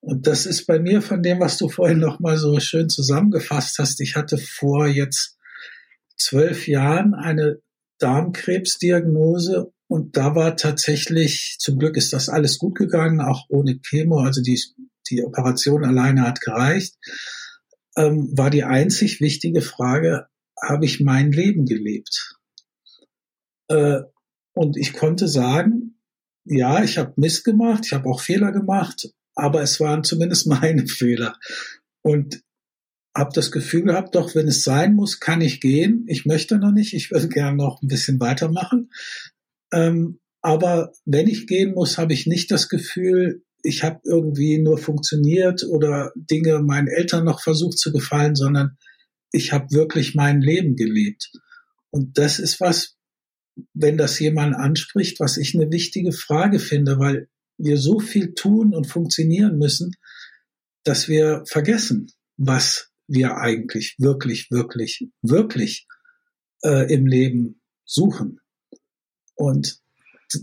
Und 0.00 0.26
das 0.26 0.46
ist 0.46 0.66
bei 0.66 0.78
mir 0.78 1.02
von 1.02 1.22
dem, 1.22 1.40
was 1.40 1.58
du 1.58 1.68
vorhin 1.68 1.98
noch 1.98 2.20
mal 2.20 2.36
so 2.36 2.58
schön 2.60 2.88
zusammengefasst 2.88 3.78
hast. 3.78 4.00
Ich 4.00 4.16
hatte 4.16 4.38
vor 4.38 4.86
jetzt 4.86 5.36
zwölf 6.16 6.68
Jahren 6.68 7.14
eine 7.14 7.60
Darmkrebsdiagnose 7.98 9.72
und 9.88 10.16
da 10.16 10.34
war 10.34 10.56
tatsächlich, 10.56 11.56
zum 11.58 11.78
Glück 11.78 11.96
ist 11.96 12.12
das 12.12 12.28
alles 12.28 12.58
gut 12.58 12.76
gegangen, 12.76 13.20
auch 13.20 13.46
ohne 13.48 13.78
Chemo, 13.80 14.20
also 14.20 14.42
die, 14.42 14.60
die 15.10 15.24
Operation 15.24 15.84
alleine 15.84 16.22
hat 16.22 16.40
gereicht, 16.40 16.94
ähm, 17.96 18.30
war 18.36 18.50
die 18.50 18.64
einzig 18.64 19.20
wichtige 19.20 19.62
Frage, 19.62 20.26
habe 20.60 20.84
ich 20.84 21.00
mein 21.00 21.32
Leben 21.32 21.64
gelebt? 21.64 22.36
Äh, 23.68 24.00
und 24.54 24.76
ich 24.76 24.92
konnte 24.92 25.26
sagen, 25.26 25.98
ja, 26.44 26.82
ich 26.82 26.98
habe 26.98 27.14
Mist 27.16 27.44
gemacht, 27.44 27.84
ich 27.86 27.92
habe 27.92 28.08
auch 28.10 28.20
Fehler 28.20 28.52
gemacht, 28.52 29.10
aber 29.34 29.62
es 29.62 29.80
waren 29.80 30.04
zumindest 30.04 30.46
meine 30.48 30.86
Fehler. 30.86 31.38
Und 32.02 32.42
habe 33.18 33.30
das 33.34 33.50
Gefühl 33.50 33.82
gehabt, 33.82 34.14
doch 34.14 34.34
wenn 34.34 34.46
es 34.46 34.62
sein 34.62 34.94
muss, 34.94 35.18
kann 35.18 35.40
ich 35.40 35.60
gehen. 35.60 36.04
Ich 36.06 36.24
möchte 36.24 36.58
noch 36.58 36.70
nicht, 36.70 36.94
ich 36.94 37.10
würde 37.10 37.28
gerne 37.28 37.56
noch 37.56 37.82
ein 37.82 37.88
bisschen 37.88 38.20
weitermachen. 38.20 38.90
Ähm, 39.72 40.20
aber 40.40 40.92
wenn 41.04 41.26
ich 41.26 41.48
gehen 41.48 41.74
muss, 41.74 41.98
habe 41.98 42.12
ich 42.12 42.26
nicht 42.26 42.50
das 42.50 42.68
Gefühl, 42.68 43.42
ich 43.62 43.82
habe 43.82 44.00
irgendwie 44.04 44.58
nur 44.58 44.78
funktioniert 44.78 45.64
oder 45.64 46.12
Dinge 46.14 46.60
meinen 46.60 46.86
Eltern 46.86 47.24
noch 47.24 47.42
versucht 47.42 47.78
zu 47.78 47.92
gefallen, 47.92 48.36
sondern 48.36 48.76
ich 49.32 49.52
habe 49.52 49.72
wirklich 49.72 50.14
mein 50.14 50.40
Leben 50.40 50.76
gelebt. 50.76 51.32
Und 51.90 52.18
das 52.18 52.38
ist 52.38 52.60
was, 52.60 52.96
wenn 53.74 53.98
das 53.98 54.18
jemand 54.20 54.54
anspricht, 54.54 55.18
was 55.18 55.36
ich 55.36 55.56
eine 55.56 55.72
wichtige 55.72 56.12
Frage 56.12 56.60
finde, 56.60 57.00
weil 57.00 57.28
wir 57.56 57.78
so 57.78 57.98
viel 57.98 58.34
tun 58.34 58.72
und 58.74 58.86
funktionieren 58.86 59.58
müssen, 59.58 59.96
dass 60.84 61.08
wir 61.08 61.42
vergessen, 61.46 62.12
was 62.36 62.92
wir 63.08 63.36
eigentlich 63.36 63.96
wirklich, 63.98 64.50
wirklich, 64.50 65.08
wirklich 65.22 65.86
äh, 66.62 66.92
im 66.92 67.06
Leben 67.06 67.60
suchen. 67.84 68.40
Und 69.34 69.80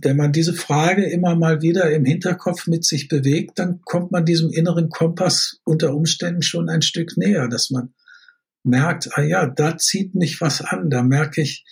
wenn 0.01 0.17
man 0.17 0.31
diese 0.31 0.53
Frage 0.53 1.05
immer 1.05 1.35
mal 1.35 1.61
wieder 1.61 1.91
im 1.91 2.05
Hinterkopf 2.05 2.67
mit 2.67 2.83
sich 2.83 3.07
bewegt, 3.07 3.59
dann 3.59 3.81
kommt 3.81 4.11
man 4.11 4.25
diesem 4.25 4.49
inneren 4.51 4.89
Kompass 4.89 5.59
unter 5.63 5.93
Umständen 5.93 6.41
schon 6.41 6.69
ein 6.69 6.81
Stück 6.81 7.17
näher, 7.17 7.47
dass 7.47 7.69
man 7.69 7.93
merkt, 8.63 9.15
ah 9.15 9.21
ja, 9.21 9.45
da 9.45 9.77
zieht 9.77 10.15
mich 10.15 10.41
was 10.41 10.61
an, 10.61 10.89
da 10.89 11.03
merke 11.03 11.41
ich, 11.41 11.65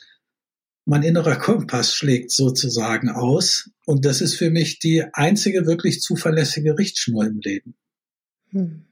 mein 0.86 1.02
innerer 1.02 1.38
Kompass 1.38 1.96
schlägt 1.96 2.32
sozusagen 2.32 3.10
aus. 3.10 3.70
Und 3.86 4.06
das 4.06 4.22
ist 4.22 4.36
für 4.36 4.52
mich 4.52 4.80
die 4.80 5.04
einzige 5.14 5.66
wirklich 5.66 6.02
zuverlässige 6.02 6.78
Richtschnur 6.78 7.26
im 7.26 7.40
Leben. 7.40 7.76
Hm. 8.50 8.86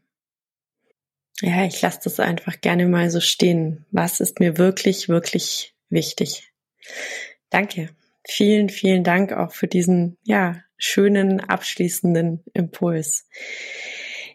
Ja, 1.42 1.66
ich 1.66 1.82
lasse 1.82 2.02
das 2.04 2.20
einfach 2.20 2.62
gerne 2.62 2.88
mal 2.88 3.10
so 3.10 3.20
stehen. 3.20 3.86
Was 3.92 4.20
ist 4.20 4.40
mir 4.40 4.58
wirklich, 4.60 5.10
wirklich 5.10 5.74
wichtig? 5.90 6.52
Danke. 7.50 7.90
Vielen, 8.28 8.70
vielen 8.70 9.04
Dank 9.04 9.34
auch 9.34 9.52
für 9.52 9.68
diesen, 9.68 10.18
ja, 10.24 10.62
schönen 10.78 11.40
abschließenden 11.40 12.44
Impuls. 12.54 13.28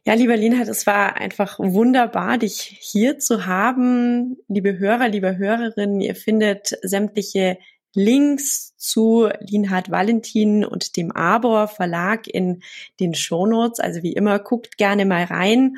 Ja, 0.05 0.15
lieber 0.15 0.37
Linhard, 0.37 0.69
es 0.69 0.87
war 0.87 1.17
einfach 1.17 1.59
wunderbar, 1.59 2.39
dich 2.39 2.79
hier 2.81 3.19
zu 3.19 3.47
haben. 3.47 4.37
Liebe 4.49 4.79
Hörer, 4.79 5.09
liebe 5.09 5.37
Hörerinnen, 5.37 6.01
ihr 6.01 6.17
findet 6.17 6.77
sämtliche 6.83 7.59
Links 7.97 8.77
zu 8.77 9.29
Linhard 9.41 9.91
Valentin 9.91 10.65
und 10.65 10.97
dem 10.97 11.11
Arbor 11.11 11.67
Verlag 11.67 12.29
in 12.29 12.63
den 13.01 13.15
Shownotes. 13.15 13.81
Also 13.81 14.03
wie 14.03 14.13
immer, 14.13 14.39
guckt 14.39 14.77
gerne 14.77 15.07
mal 15.07 15.25
rein. 15.25 15.77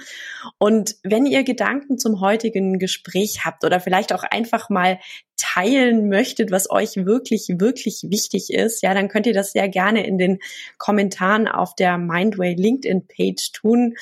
Und 0.58 0.96
wenn 1.04 1.24
ihr 1.24 1.44
Gedanken 1.44 1.96
zum 1.96 2.20
heutigen 2.20 2.78
Gespräch 2.78 3.44
habt 3.44 3.64
oder 3.64 3.80
vielleicht 3.80 4.12
auch 4.12 4.24
einfach 4.24 4.68
mal 4.68 4.98
teilen 5.36 6.08
möchtet, 6.08 6.50
was 6.50 6.70
euch 6.70 6.96
wirklich, 6.96 7.46
wirklich 7.48 8.06
wichtig 8.10 8.52
ist, 8.52 8.82
ja, 8.82 8.92
dann 8.92 9.08
könnt 9.08 9.26
ihr 9.26 9.32
das 9.32 9.52
sehr 9.52 9.68
gerne 9.68 10.04
in 10.04 10.18
den 10.18 10.40
Kommentaren 10.76 11.48
auf 11.48 11.74
der 11.76 11.96
Mindway 11.96 12.54
LinkedIn 12.54 13.06
Page 13.06 13.52
tun. 13.52 13.94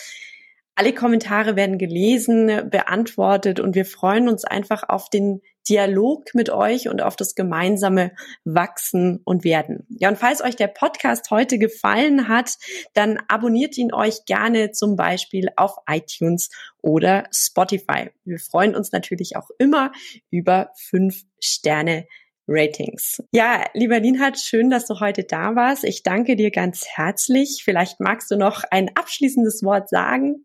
Alle 0.74 0.92
Kommentare 0.92 1.54
werden 1.54 1.78
gelesen, 1.78 2.70
beantwortet 2.70 3.60
und 3.60 3.74
wir 3.74 3.84
freuen 3.84 4.28
uns 4.28 4.44
einfach 4.44 4.88
auf 4.88 5.08
den 5.08 5.42
Dialog 5.68 6.34
mit 6.34 6.50
euch 6.50 6.88
und 6.88 7.02
auf 7.02 7.16
das 7.16 7.34
gemeinsame 7.34 8.12
Wachsen 8.44 9.20
und 9.24 9.44
Werden. 9.44 9.86
Ja, 9.88 10.08
und 10.08 10.18
falls 10.18 10.42
euch 10.42 10.56
der 10.56 10.68
Podcast 10.68 11.30
heute 11.30 11.58
gefallen 11.58 12.28
hat, 12.28 12.56
dann 12.94 13.18
abonniert 13.28 13.76
ihn 13.76 13.92
euch 13.92 14.24
gerne 14.26 14.70
zum 14.72 14.96
Beispiel 14.96 15.48
auf 15.56 15.76
iTunes 15.88 16.50
oder 16.82 17.24
Spotify. 17.32 18.10
Wir 18.24 18.38
freuen 18.38 18.74
uns 18.74 18.92
natürlich 18.92 19.36
auch 19.36 19.50
immer 19.58 19.92
über 20.30 20.70
fünf 20.76 21.22
Sterne 21.40 22.06
Ratings. 22.48 23.22
Ja, 23.32 23.64
lieber 23.74 23.98
Linhard, 23.98 24.38
schön, 24.38 24.70
dass 24.70 24.86
du 24.86 25.00
heute 25.00 25.24
da 25.24 25.56
warst. 25.56 25.84
Ich 25.84 26.02
danke 26.02 26.36
dir 26.36 26.50
ganz 26.50 26.86
herzlich. 26.86 27.62
Vielleicht 27.64 27.98
magst 27.98 28.30
du 28.30 28.36
noch 28.36 28.62
ein 28.70 28.90
abschließendes 28.94 29.64
Wort 29.64 29.88
sagen. 29.88 30.44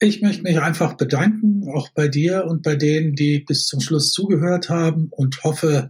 Ich 0.00 0.22
möchte 0.22 0.42
mich 0.42 0.60
einfach 0.60 0.94
bedanken, 0.94 1.68
auch 1.74 1.88
bei 1.90 2.06
dir 2.06 2.44
und 2.46 2.62
bei 2.62 2.76
denen, 2.76 3.14
die 3.14 3.40
bis 3.40 3.66
zum 3.66 3.80
Schluss 3.80 4.12
zugehört 4.12 4.68
haben 4.68 5.08
und 5.10 5.42
hoffe, 5.42 5.88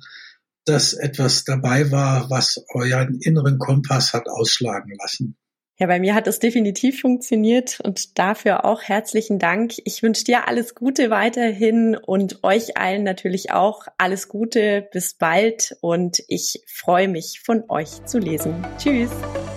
dass 0.65 0.95
etwas 0.95 1.45
dabei 1.45 1.91
war, 1.91 2.31
was 2.31 2.65
euren 2.73 3.21
inneren 3.21 3.59
Kompass 3.59 4.15
hat 4.15 4.29
ausschlagen 4.29 4.93
lassen. 4.99 5.37
Ja, 5.81 5.87
bei 5.87 6.01
mir 6.01 6.15
hat 6.15 6.27
es 6.27 6.41
definitiv 6.41 7.01
funktioniert 7.01 7.79
und 7.85 8.19
dafür 8.19 8.65
auch 8.65 8.83
herzlichen 8.83 9.39
Dank. 9.39 9.75
Ich 9.85 10.03
wünsche 10.03 10.25
dir 10.25 10.49
alles 10.49 10.75
Gute 10.75 11.09
weiterhin 11.11 11.97
und 11.97 12.43
euch 12.43 12.77
allen 12.77 13.05
natürlich 13.05 13.53
auch 13.53 13.87
alles 13.97 14.29
Gute. 14.29 14.89
Bis 14.93 15.15
bald 15.15 15.77
und 15.81 16.21
ich 16.27 16.63
freue 16.67 17.07
mich 17.07 17.43
von 17.45 17.63
euch 17.69 18.05
zu 18.07 18.19
lesen. 18.19 18.67
Tschüss. 18.79 19.11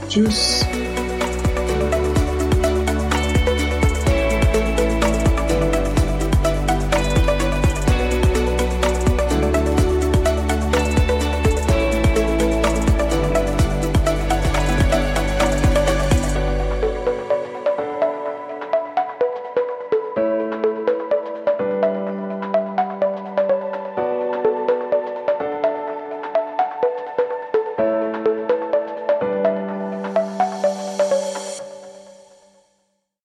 Tschüss. 0.09 0.63